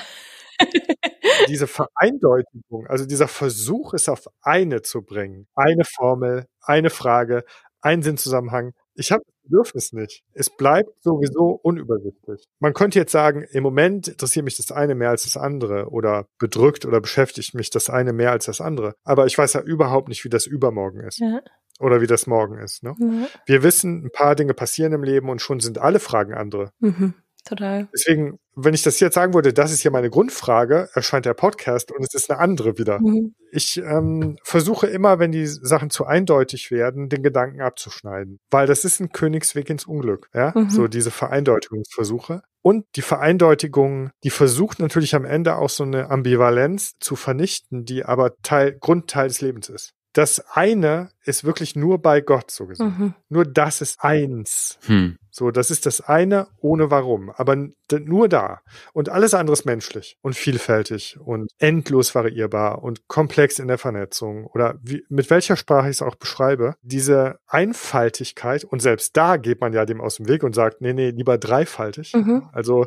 [1.48, 7.44] diese Vereindeutigung, also dieser Versuch, es auf eine zu bringen, eine Formel, eine Frage,
[7.82, 8.74] ein Sinnzusammenhang.
[8.96, 10.24] Ich habe das Bedürfnis nicht.
[10.34, 12.46] Es bleibt sowieso unübersichtlich.
[12.60, 16.28] Man könnte jetzt sagen, im Moment interessiert mich das eine mehr als das andere oder
[16.40, 18.94] bedrückt oder beschäftigt mich das eine mehr als das andere.
[19.04, 21.20] Aber ich weiß ja überhaupt nicht, wie das übermorgen ist.
[21.20, 21.42] Ja.
[21.80, 22.84] Oder wie das morgen ist.
[22.84, 22.94] Ne?
[23.00, 23.28] Ja.
[23.48, 26.72] Wir wissen, ein paar Dinge passieren im Leben und schon sind alle Fragen andere.
[26.80, 27.16] Mhm.
[27.46, 27.88] Total.
[27.94, 31.92] Deswegen, wenn ich das jetzt sagen würde, das ist hier meine Grundfrage, erscheint der Podcast
[31.92, 33.00] und es ist eine andere wieder.
[33.00, 33.36] Mhm.
[33.52, 38.86] Ich ähm, versuche immer, wenn die Sachen zu eindeutig werden, den Gedanken abzuschneiden, weil das
[38.86, 40.30] ist ein Königsweg ins Unglück.
[40.34, 40.70] Ja, mhm.
[40.70, 42.44] so diese Vereindeutigungsversuche.
[42.62, 48.06] Und die Vereindeutigung, die versucht natürlich am Ende auch so eine Ambivalenz zu vernichten, die
[48.06, 52.96] aber Teil, Grundteil des Lebens ist das eine ist wirklich nur bei Gott so gesehen.
[52.98, 53.14] Mhm.
[53.30, 54.78] Nur das ist eins.
[54.86, 55.18] Hm.
[55.36, 57.58] So, das ist das eine ohne warum, aber
[57.92, 58.62] nur da.
[58.94, 64.46] Und alles andere ist menschlich und vielfältig und endlos variierbar und komplex in der Vernetzung
[64.46, 66.76] oder wie, mit welcher Sprache ich es auch beschreibe.
[66.84, 70.94] Diese Einfaltigkeit und selbst da geht man ja dem aus dem Weg und sagt, nee,
[70.94, 72.14] nee, lieber dreifaltig.
[72.14, 72.48] Mhm.
[72.52, 72.86] Also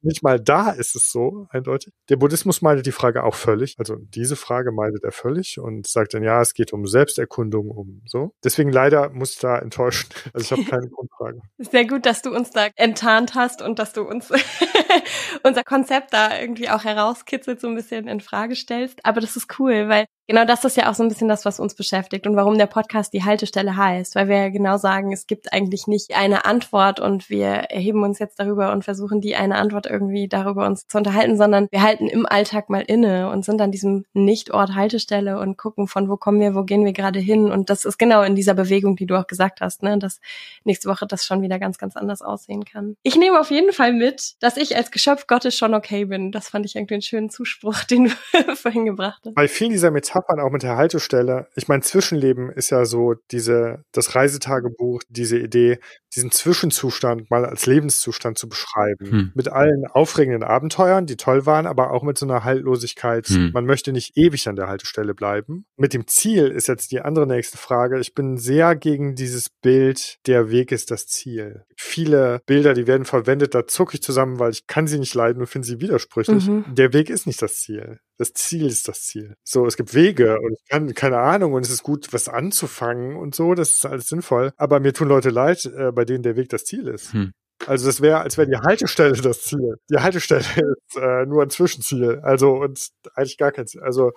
[0.00, 1.92] nicht mal da ist es so eindeutig.
[2.08, 3.74] Der Buddhismus meidet die Frage auch völlig.
[3.78, 8.02] Also diese Frage meidet er völlig und sagt dann, ja, es geht um Selbsterkundung, um
[8.06, 8.32] so.
[8.44, 10.08] Deswegen leider muss ich da enttäuschen.
[10.34, 11.40] Also ich habe keine Grundfrage.
[11.58, 14.30] Sehr gut, dass du uns da enttarnt hast und dass du uns
[15.42, 19.04] unser Konzept da irgendwie auch herauskitzelt, so ein bisschen in Frage stellst.
[19.04, 21.58] Aber das ist cool, weil genau das ist ja auch so ein bisschen das, was
[21.58, 25.26] uns beschäftigt und warum der Podcast die Haltestelle heißt, weil wir ja genau sagen, es
[25.26, 29.56] gibt eigentlich nicht eine Antwort und wir erheben uns jetzt darüber und versuchen die eine
[29.56, 33.60] Antwort irgendwie darüber uns zu unterhalten, sondern wir halten im Alltag mal inne und sind
[33.60, 37.50] an diesem Nichtort Haltestelle und gucken von wo kommen wir, wo gehen wir gerade hin
[37.50, 40.20] und das ist genau in dieser Bewegung, die du auch gesagt hast, ne, dass
[40.64, 42.96] nächste Woche das schon wieder ganz, ganz anders aussehen kann.
[43.02, 46.32] Ich nehme auf jeden Fall mit, dass ich als Geschöpf Gottes schon okay bin.
[46.32, 49.34] Das fand ich irgendwie einen schönen Zuspruch, den du vorhin gebracht hast.
[49.34, 51.46] Bei vielen dieser Metaphern Metaphern auch mit der Haltestelle.
[51.54, 55.78] Ich meine, Zwischenleben ist ja so diese, das Reisetagebuch, diese Idee,
[56.14, 59.10] diesen Zwischenzustand mal als Lebenszustand zu beschreiben.
[59.10, 59.32] Hm.
[59.34, 63.26] Mit allen aufregenden Abenteuern, die toll waren, aber auch mit so einer Haltlosigkeit.
[63.26, 63.50] Hm.
[63.52, 65.66] Man möchte nicht ewig an der Haltestelle bleiben.
[65.76, 67.98] Mit dem Ziel ist jetzt die andere nächste Frage.
[68.00, 71.64] Ich bin sehr gegen dieses Bild, der Weg ist das Ziel.
[71.80, 75.40] Viele Bilder, die werden verwendet, da zucke ich zusammen, weil ich kann sie nicht leiden
[75.40, 76.48] und finde sie widersprüchlich.
[76.48, 76.64] Mhm.
[76.74, 78.00] Der Weg ist nicht das Ziel.
[78.16, 79.36] Das Ziel ist das Ziel.
[79.44, 83.14] So, es gibt Wege und ich kann, keine Ahnung, und es ist gut, was anzufangen
[83.14, 84.50] und so, das ist alles sinnvoll.
[84.56, 87.12] Aber mir tun Leute leid, äh, bei denen der Weg das Ziel ist.
[87.12, 87.32] Hm.
[87.66, 89.76] Also das wäre, als wäre die Haltestelle das Ziel.
[89.88, 90.40] Die Haltestelle
[90.86, 92.20] ist äh, nur ein Zwischenziel.
[92.22, 93.82] Also und eigentlich gar kein Ziel.
[93.82, 94.12] Also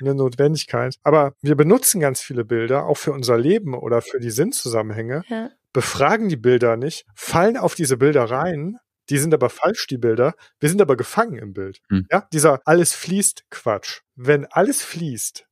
[0.00, 0.94] eine Notwendigkeit.
[1.02, 5.22] Aber wir benutzen ganz viele Bilder, auch für unser Leben oder für die Sinnzusammenhänge.
[5.28, 5.50] Ja.
[5.72, 8.78] Befragen die Bilder nicht, fallen auf diese Bilder rein
[9.10, 10.34] die sind aber falsch, die Bilder.
[10.60, 11.80] Wir sind aber gefangen im Bild.
[11.90, 12.06] Hm.
[12.10, 14.00] Ja, dieser alles fließt Quatsch.
[14.14, 15.44] Wenn alles fließt,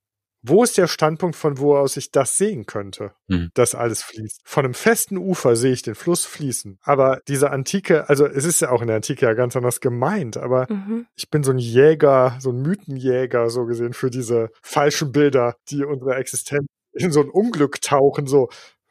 [0.43, 3.51] wo ist der Standpunkt, von wo aus ich das sehen könnte, hm.
[3.53, 4.41] dass alles fließt?
[4.45, 6.79] Von einem festen Ufer sehe ich den Fluss fließen.
[6.83, 10.39] Aber diese Antike, also es ist ja auch in der Antike ja ganz anders gemeint,
[10.39, 11.07] aber mhm.
[11.15, 15.85] ich bin so ein Jäger, so ein Mythenjäger, so gesehen, für diese falschen Bilder, die
[15.85, 18.49] unsere Existenz in so ein Unglück tauchen, so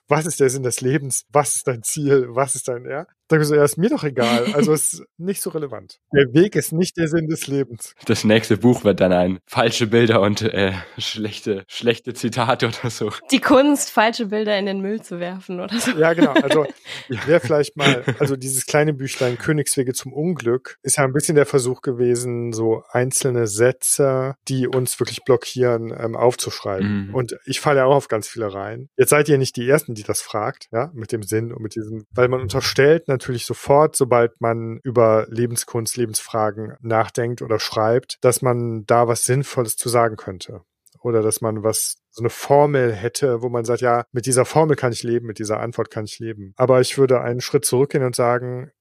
[0.09, 1.25] was ist der Sinn des Lebens?
[1.31, 2.27] Was ist dein Ziel?
[2.29, 3.05] Was ist dein, ja?
[3.29, 4.47] Da so, ja, ist mir doch egal.
[4.53, 5.99] Also ist nicht so relevant.
[6.11, 7.93] Der Weg ist nicht der Sinn des Lebens.
[8.05, 13.11] Das nächste Buch wird dann ein falsche Bilder und äh, schlechte, schlechte Zitate oder so.
[13.31, 15.91] Die Kunst, falsche Bilder in den Müll zu werfen oder so.
[15.91, 16.33] Ja, genau.
[16.33, 16.65] Also
[17.27, 21.45] wäre vielleicht mal, also dieses kleine Büchlein Königswege zum Unglück ist ja ein bisschen der
[21.45, 27.09] Versuch gewesen, so einzelne Sätze, die uns wirklich blockieren, ähm, aufzuschreiben.
[27.09, 27.15] Mhm.
[27.15, 28.89] Und ich falle ja auch auf ganz viele rein.
[28.97, 31.75] Jetzt seid ihr nicht die Ersten, die das fragt, ja, mit dem Sinn und mit
[31.75, 38.41] diesem, weil man unterstellt, natürlich sofort, sobald man über Lebenskunst, Lebensfragen nachdenkt oder schreibt, dass
[38.41, 40.61] man da was Sinnvolles zu sagen könnte.
[41.01, 44.75] Oder dass man was, so eine Formel hätte, wo man sagt, ja, mit dieser Formel
[44.75, 46.53] kann ich leben, mit dieser Antwort kann ich leben.
[46.57, 48.71] Aber ich würde einen Schritt zurückgehen und sagen,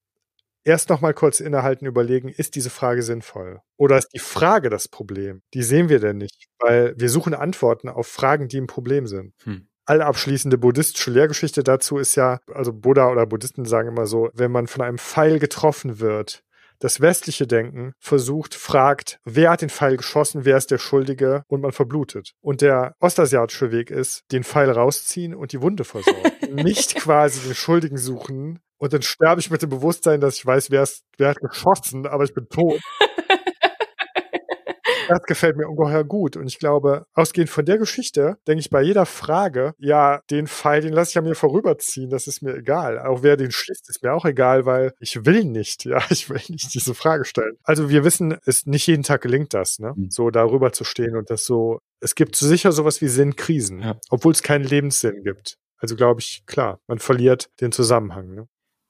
[0.65, 3.61] erst noch mal kurz innehalten, überlegen, ist diese Frage sinnvoll?
[3.77, 5.43] Oder ist die Frage das Problem?
[5.55, 9.35] Die sehen wir denn nicht, weil wir suchen Antworten auf Fragen, die ein Problem sind.
[9.45, 14.53] Hm allabschließende buddhistische Lehrgeschichte dazu ist ja, also Buddha oder Buddhisten sagen immer so, wenn
[14.53, 16.43] man von einem Pfeil getroffen wird,
[16.81, 21.61] das westliche Denken versucht, fragt, wer hat den Pfeil geschossen, wer ist der Schuldige und
[21.61, 22.35] man verblutet.
[22.41, 26.21] Und der ostasiatische Weg ist, den Pfeil rausziehen und die Wunde versorgen.
[26.53, 30.71] Nicht quasi den Schuldigen suchen und dann sterbe ich mit dem Bewusstsein, dass ich weiß,
[30.71, 32.81] wer, ist, wer hat geschossen, aber ich bin tot.
[35.09, 36.37] das gefällt mir ungeheuer gut.
[36.37, 40.83] Und ich glaube, ausgehend von der Geschichte, denke ich bei jeder Frage, ja, den Pfeil,
[40.83, 42.99] den lasse ich an mir vorüberziehen, das ist mir egal.
[42.99, 46.41] Auch wer den schießt, ist mir auch egal, weil ich will nicht, ja, ich will
[46.49, 47.57] nicht diese Frage stellen.
[47.65, 49.95] Also wir wissen, es nicht jeden Tag gelingt das, ne?
[49.97, 50.11] Mhm.
[50.11, 53.97] So darüber zu stehen und das so, es gibt sicher sowas wie Sinnkrisen, ja.
[54.11, 55.57] obwohl es keinen Lebenssinn gibt.
[55.79, 58.35] Also glaube ich, klar, man verliert den Zusammenhang.
[58.35, 58.49] Ne?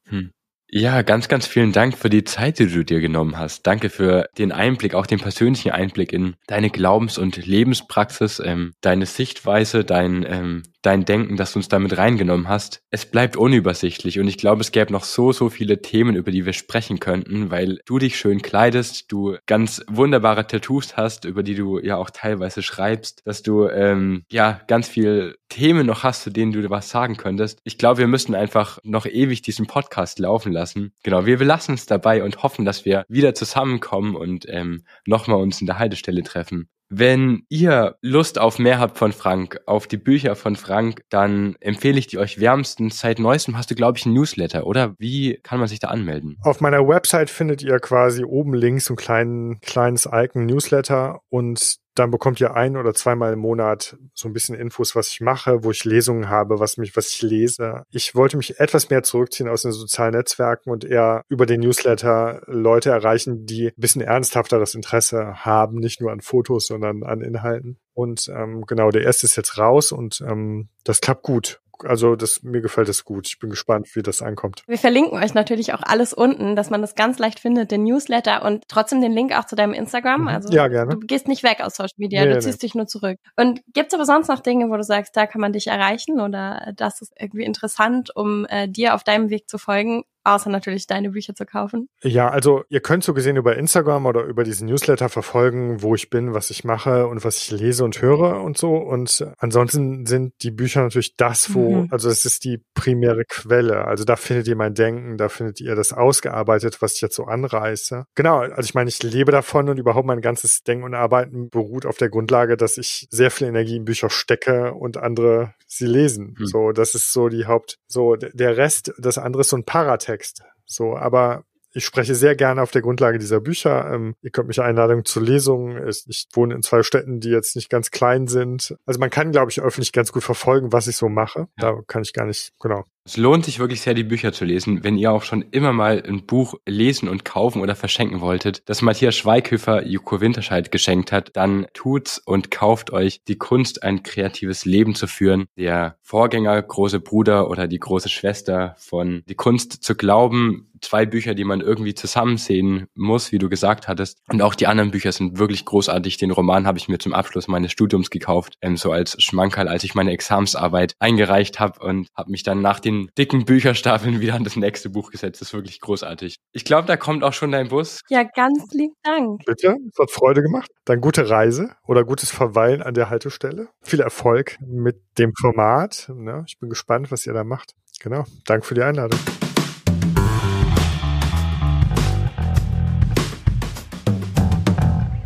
[0.08, 0.32] Hm.
[0.70, 3.62] Ja, ganz, ganz vielen Dank für die Zeit, die du dir genommen hast.
[3.66, 9.06] Danke für den Einblick, auch den persönlichen Einblick in deine Glaubens- und Lebenspraxis, ähm, deine
[9.06, 12.82] Sichtweise, dein ähm, dein Denken, dass du uns damit reingenommen hast.
[12.90, 16.46] Es bleibt unübersichtlich und ich glaube, es gäbe noch so, so viele Themen, über die
[16.46, 21.54] wir sprechen könnten, weil du dich schön kleidest, du ganz wunderbare Tattoos hast, über die
[21.54, 26.30] du ja auch teilweise schreibst, dass du ähm, ja ganz viel Themen noch hast, zu
[26.30, 27.60] denen du was sagen könntest.
[27.64, 30.92] Ich glaube, wir müssten einfach noch ewig diesen Podcast laufen lassen.
[31.02, 35.60] Genau, wir belassen es dabei und hoffen, dass wir wieder zusammenkommen und ähm, nochmal uns
[35.60, 36.68] in der Haltestelle treffen.
[36.90, 41.98] Wenn ihr Lust auf mehr habt von Frank, auf die Bücher von Frank, dann empfehle
[41.98, 43.00] ich die euch wärmstens.
[43.00, 44.94] Seit neuestem hast du, glaube ich, ein Newsletter, oder?
[44.98, 46.38] Wie kann man sich da anmelden?
[46.42, 52.10] Auf meiner Website findet ihr quasi oben links ein kleinen, kleines Icon Newsletter und dann
[52.10, 55.70] bekommt ihr ein oder zweimal im Monat so ein bisschen Infos, was ich mache, wo
[55.70, 57.84] ich Lesungen habe, was mich, was ich lese.
[57.90, 62.42] Ich wollte mich etwas mehr zurückziehen aus den sozialen Netzwerken und eher über den Newsletter
[62.46, 67.78] Leute erreichen, die ein bisschen ernsthafteres Interesse haben, nicht nur an Fotos, sondern an Inhalten.
[67.94, 72.42] Und ähm, genau, der erste ist jetzt raus und ähm, das klappt gut also das,
[72.42, 73.26] mir gefällt es gut.
[73.28, 74.62] Ich bin gespannt, wie das ankommt.
[74.66, 78.44] Wir verlinken euch natürlich auch alles unten, dass man das ganz leicht findet, den Newsletter
[78.44, 80.22] und trotzdem den Link auch zu deinem Instagram.
[80.22, 80.28] Mhm.
[80.28, 80.94] Also ja, gerne.
[80.94, 82.68] du gehst nicht weg aus Social Media, nee, du ziehst nee.
[82.68, 83.18] dich nur zurück.
[83.36, 86.72] Und gibt's aber sonst noch Dinge, wo du sagst, da kann man dich erreichen oder
[86.76, 90.04] das ist irgendwie interessant, um äh, dir auf deinem Weg zu folgen?
[90.34, 91.88] Außer natürlich deine Bücher zu kaufen?
[92.02, 96.10] Ja, also ihr könnt so gesehen über Instagram oder über diesen Newsletter verfolgen, wo ich
[96.10, 98.76] bin, was ich mache und was ich lese und höre und so.
[98.76, 101.88] Und ansonsten sind die Bücher natürlich das, wo, mhm.
[101.90, 103.86] also es ist die primäre Quelle.
[103.86, 107.24] Also da findet ihr mein Denken, da findet ihr das ausgearbeitet, was ich jetzt so
[107.24, 108.04] anreiße.
[108.14, 111.86] Genau, also ich meine, ich lebe davon und überhaupt mein ganzes Denken und Arbeiten beruht
[111.86, 116.34] auf der Grundlage, dass ich sehr viel Energie in Bücher stecke und andere sie lesen.
[116.38, 116.46] Mhm.
[116.46, 120.17] So, das ist so die Haupt, so der Rest, das andere ist so ein Paratext.
[120.18, 120.42] Text.
[120.66, 123.92] So, aber ich spreche sehr gerne auf der Grundlage dieser Bücher.
[123.92, 125.86] Ähm, ihr könnt mich einladen zu Lesungen.
[126.06, 128.76] Ich wohne in zwei Städten, die jetzt nicht ganz klein sind.
[128.86, 131.48] Also man kann, glaube ich, öffentlich ganz gut verfolgen, was ich so mache.
[131.60, 131.72] Ja.
[131.72, 132.84] Da kann ich gar nicht, genau.
[133.08, 134.84] Es lohnt sich wirklich sehr, die Bücher zu lesen.
[134.84, 138.82] Wenn ihr auch schon immer mal ein Buch lesen und kaufen oder verschenken wolltet, das
[138.82, 144.66] Matthias Schweighöfer Joko Winterscheid geschenkt hat, dann tut's und kauft euch die Kunst, ein kreatives
[144.66, 145.46] Leben zu führen.
[145.56, 151.34] Der Vorgänger, große Bruder oder die große Schwester von Die Kunst zu glauben, zwei Bücher,
[151.34, 154.18] die man irgendwie zusammen sehen muss, wie du gesagt hattest.
[154.28, 156.16] Und auch die anderen Bücher sind wirklich großartig.
[156.16, 159.84] Den Roman habe ich mir zum Abschluss meines Studiums gekauft, ähm, so als Schmankerl, als
[159.84, 164.44] ich meine Examsarbeit eingereicht habe und habe mich dann nach den dicken Bücherstapeln wieder an
[164.44, 165.40] das nächste Buch gesetzt.
[165.40, 166.36] Das ist wirklich großartig.
[166.52, 168.00] Ich glaube, da kommt auch schon dein Bus.
[168.08, 169.44] Ja, ganz lieb Dank.
[169.44, 170.70] Bitte, es hat Freude gemacht.
[170.84, 173.68] Dann gute Reise oder gutes Verweilen an der Haltestelle.
[173.82, 176.10] Viel Erfolg mit dem Format.
[176.26, 177.74] Ja, ich bin gespannt, was ihr da macht.
[178.00, 178.24] Genau.
[178.44, 179.18] Danke für die Einladung.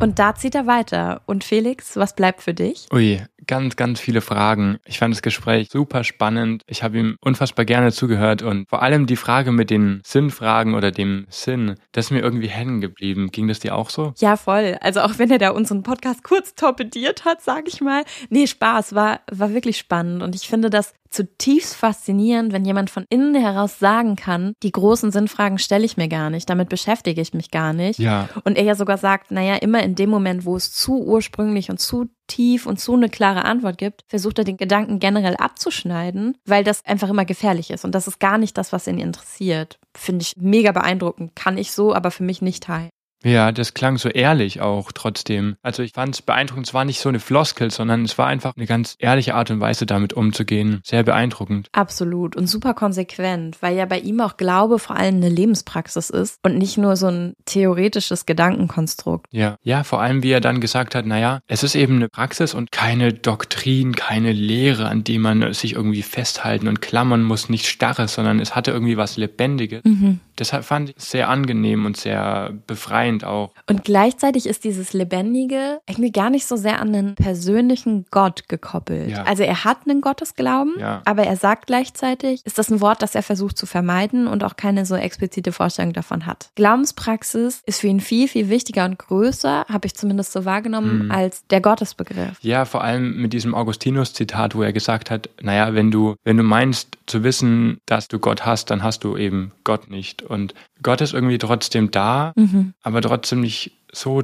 [0.03, 1.23] Und da zieht er weiter.
[1.27, 2.89] Und Felix, was bleibt für dich?
[2.93, 4.79] Ui, ganz, ganz viele Fragen.
[4.85, 6.65] Ich fand das Gespräch super spannend.
[6.67, 10.91] Ich habe ihm unfassbar gerne zugehört und vor allem die Frage mit den Sinnfragen oder
[10.91, 13.31] dem Sinn, das ist mir irgendwie hängen geblieben.
[13.31, 14.13] Ging das dir auch so?
[14.19, 14.77] Ja, voll.
[14.81, 18.03] Also auch wenn er da unseren Podcast kurz torpediert hat, sage ich mal.
[18.29, 20.25] Nee, Spaß, war, war wirklich spannend.
[20.25, 25.13] Und ich finde, das zutiefst faszinierend, wenn jemand von innen heraus sagen kann, die großen
[25.13, 27.99] Sinnfragen stelle ich mir gar nicht, damit beschäftige ich mich gar nicht.
[27.99, 28.29] Ja.
[28.45, 31.79] Und er ja sogar sagt, naja, immer in dem Moment, wo es zu ursprünglich und
[31.79, 36.65] zu tief und zu eine klare Antwort gibt, versucht er den Gedanken generell abzuschneiden, weil
[36.65, 37.85] das einfach immer gefährlich ist.
[37.85, 39.79] Und das ist gar nicht das, was ihn interessiert.
[39.95, 41.37] Finde ich mega beeindruckend.
[41.37, 42.89] Kann ich so, aber für mich nicht teilen.
[43.25, 45.57] Ja, das klang so ehrlich auch trotzdem.
[45.63, 48.55] Also ich fand es beeindruckend, es war nicht so eine Floskel, sondern es war einfach
[48.57, 50.81] eine ganz ehrliche Art und Weise, damit umzugehen.
[50.85, 51.69] Sehr beeindruckend.
[51.73, 56.39] Absolut und super konsequent, weil ja bei ihm auch Glaube vor allem eine Lebenspraxis ist
[56.43, 59.27] und nicht nur so ein theoretisches Gedankenkonstrukt.
[59.31, 62.55] Ja, ja, vor allem wie er dann gesagt hat, naja, es ist eben eine Praxis
[62.55, 67.67] und keine Doktrin, keine Lehre, an die man sich irgendwie festhalten und klammern muss, nicht
[67.67, 69.85] starres, sondern es hatte irgendwie was Lebendiges.
[69.85, 70.21] Mhm.
[70.39, 73.53] Deshalb fand ich es sehr angenehm und sehr befreiend auch.
[73.69, 79.11] Und gleichzeitig ist dieses Lebendige irgendwie gar nicht so sehr an einen persönlichen Gott gekoppelt.
[79.11, 79.25] Ja.
[79.25, 81.03] Also er hat einen Gottesglauben, Ja.
[81.05, 84.57] aber er sagt gleichzeitig, ist das ein Wort, das er versucht zu vermeiden und auch
[84.57, 86.51] keine so explizite Vorstellung davon hat.
[86.57, 91.11] Glaubenspraxis ist für ihn viel, viel wichtiger und größer, habe ich zumindest so wahrgenommen, Mhm.
[91.11, 92.39] als der Gottesbegriff.
[92.41, 96.43] Ja, vor allem mit diesem Augustinus-Zitat, wo er gesagt hat, naja, wenn du, wenn du
[96.43, 100.22] meinst zu wissen, dass du Gott hast, dann hast du eben Gott nicht.
[100.29, 102.75] Und Gott ist irgendwie trotzdem da, Mhm.
[102.83, 104.23] aber trotzdem nicht so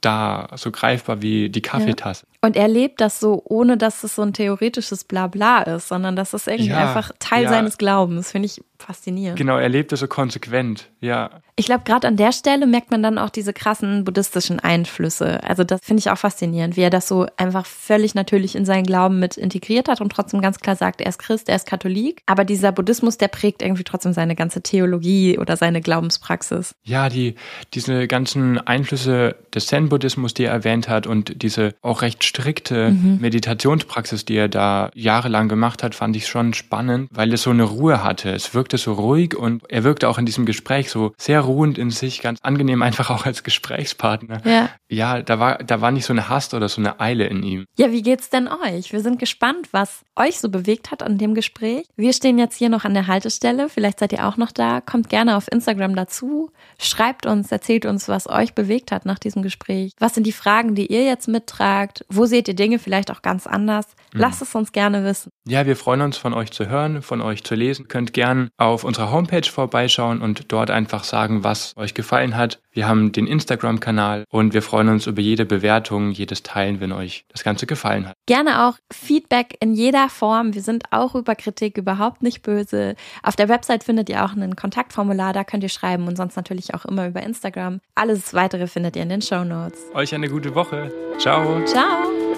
[0.00, 2.26] da, so greifbar wie die Kaffeetasse.
[2.40, 6.34] Und er lebt das so, ohne dass es so ein theoretisches Blabla ist, sondern das
[6.34, 7.48] ist irgendwie Ja, einfach Teil ja.
[7.50, 8.32] seines Glaubens.
[8.32, 9.38] Finde ich faszinierend.
[9.38, 11.30] Genau, er lebt es so konsequent, ja.
[11.56, 15.42] Ich glaube, gerade an der Stelle merkt man dann auch diese krassen buddhistischen Einflüsse.
[15.44, 18.84] Also das finde ich auch faszinierend, wie er das so einfach völlig natürlich in seinen
[18.84, 22.22] Glauben mit integriert hat und trotzdem ganz klar sagt, er ist Christ, er ist Katholik.
[22.26, 26.74] Aber dieser Buddhismus, der prägt irgendwie trotzdem seine ganze Theologie oder seine Glaubenspraxis.
[26.84, 27.34] Ja, die,
[27.74, 33.18] diese ganzen Einflüsse des Zen-Buddhismus, die er erwähnt hat und diese auch recht strikte Mhm.
[33.20, 37.64] Meditationspraxis, die er da jahrelang gemacht hat, fand ich schon spannend, weil es so eine
[37.64, 38.30] Ruhe hatte.
[38.30, 41.90] Es wirkte so ruhig und er wirkte auch in diesem Gespräch so sehr ruhend in
[41.90, 44.40] sich, ganz angenehm einfach auch als Gesprächspartner.
[44.44, 44.70] Ja.
[44.88, 47.64] Ja, da war, da war nicht so eine Hast oder so eine Eile in ihm.
[47.76, 48.92] Ja, wie geht's denn euch?
[48.92, 51.86] Wir sind gespannt, was euch so bewegt hat an dem Gespräch.
[51.96, 53.68] Wir stehen jetzt hier noch an der Haltestelle.
[53.68, 54.80] Vielleicht seid ihr auch noch da.
[54.80, 56.50] Kommt gerne auf Instagram dazu.
[56.78, 59.92] Schreibt uns, erzählt uns, was euch bewegt hat nach diesem Gespräch.
[59.98, 62.04] Was sind die Fragen, die ihr jetzt mittragt?
[62.08, 63.86] Wo seht ihr Dinge vielleicht auch ganz anders?
[64.12, 65.30] Lasst es uns gerne wissen.
[65.48, 67.88] Ja, wir freuen uns von euch zu hören, von euch zu lesen.
[67.88, 72.60] Könnt gern auf unserer Homepage vorbeischauen und dort einfach sagen, was euch gefallen hat.
[72.72, 77.24] Wir haben den Instagram-Kanal und wir freuen uns über jede Bewertung, jedes Teilen, wenn euch
[77.28, 78.16] das Ganze gefallen hat.
[78.26, 80.54] Gerne auch Feedback in jeder Form.
[80.54, 82.94] Wir sind auch über Kritik überhaupt nicht böse.
[83.22, 86.74] Auf der Website findet ihr auch ein Kontaktformular, da könnt ihr schreiben und sonst natürlich
[86.74, 87.80] auch immer über Instagram.
[87.94, 89.78] Alles weitere findet ihr in den Show Notes.
[89.94, 90.90] Euch eine gute Woche.
[91.18, 91.62] Ciao.
[91.64, 92.31] Ciao!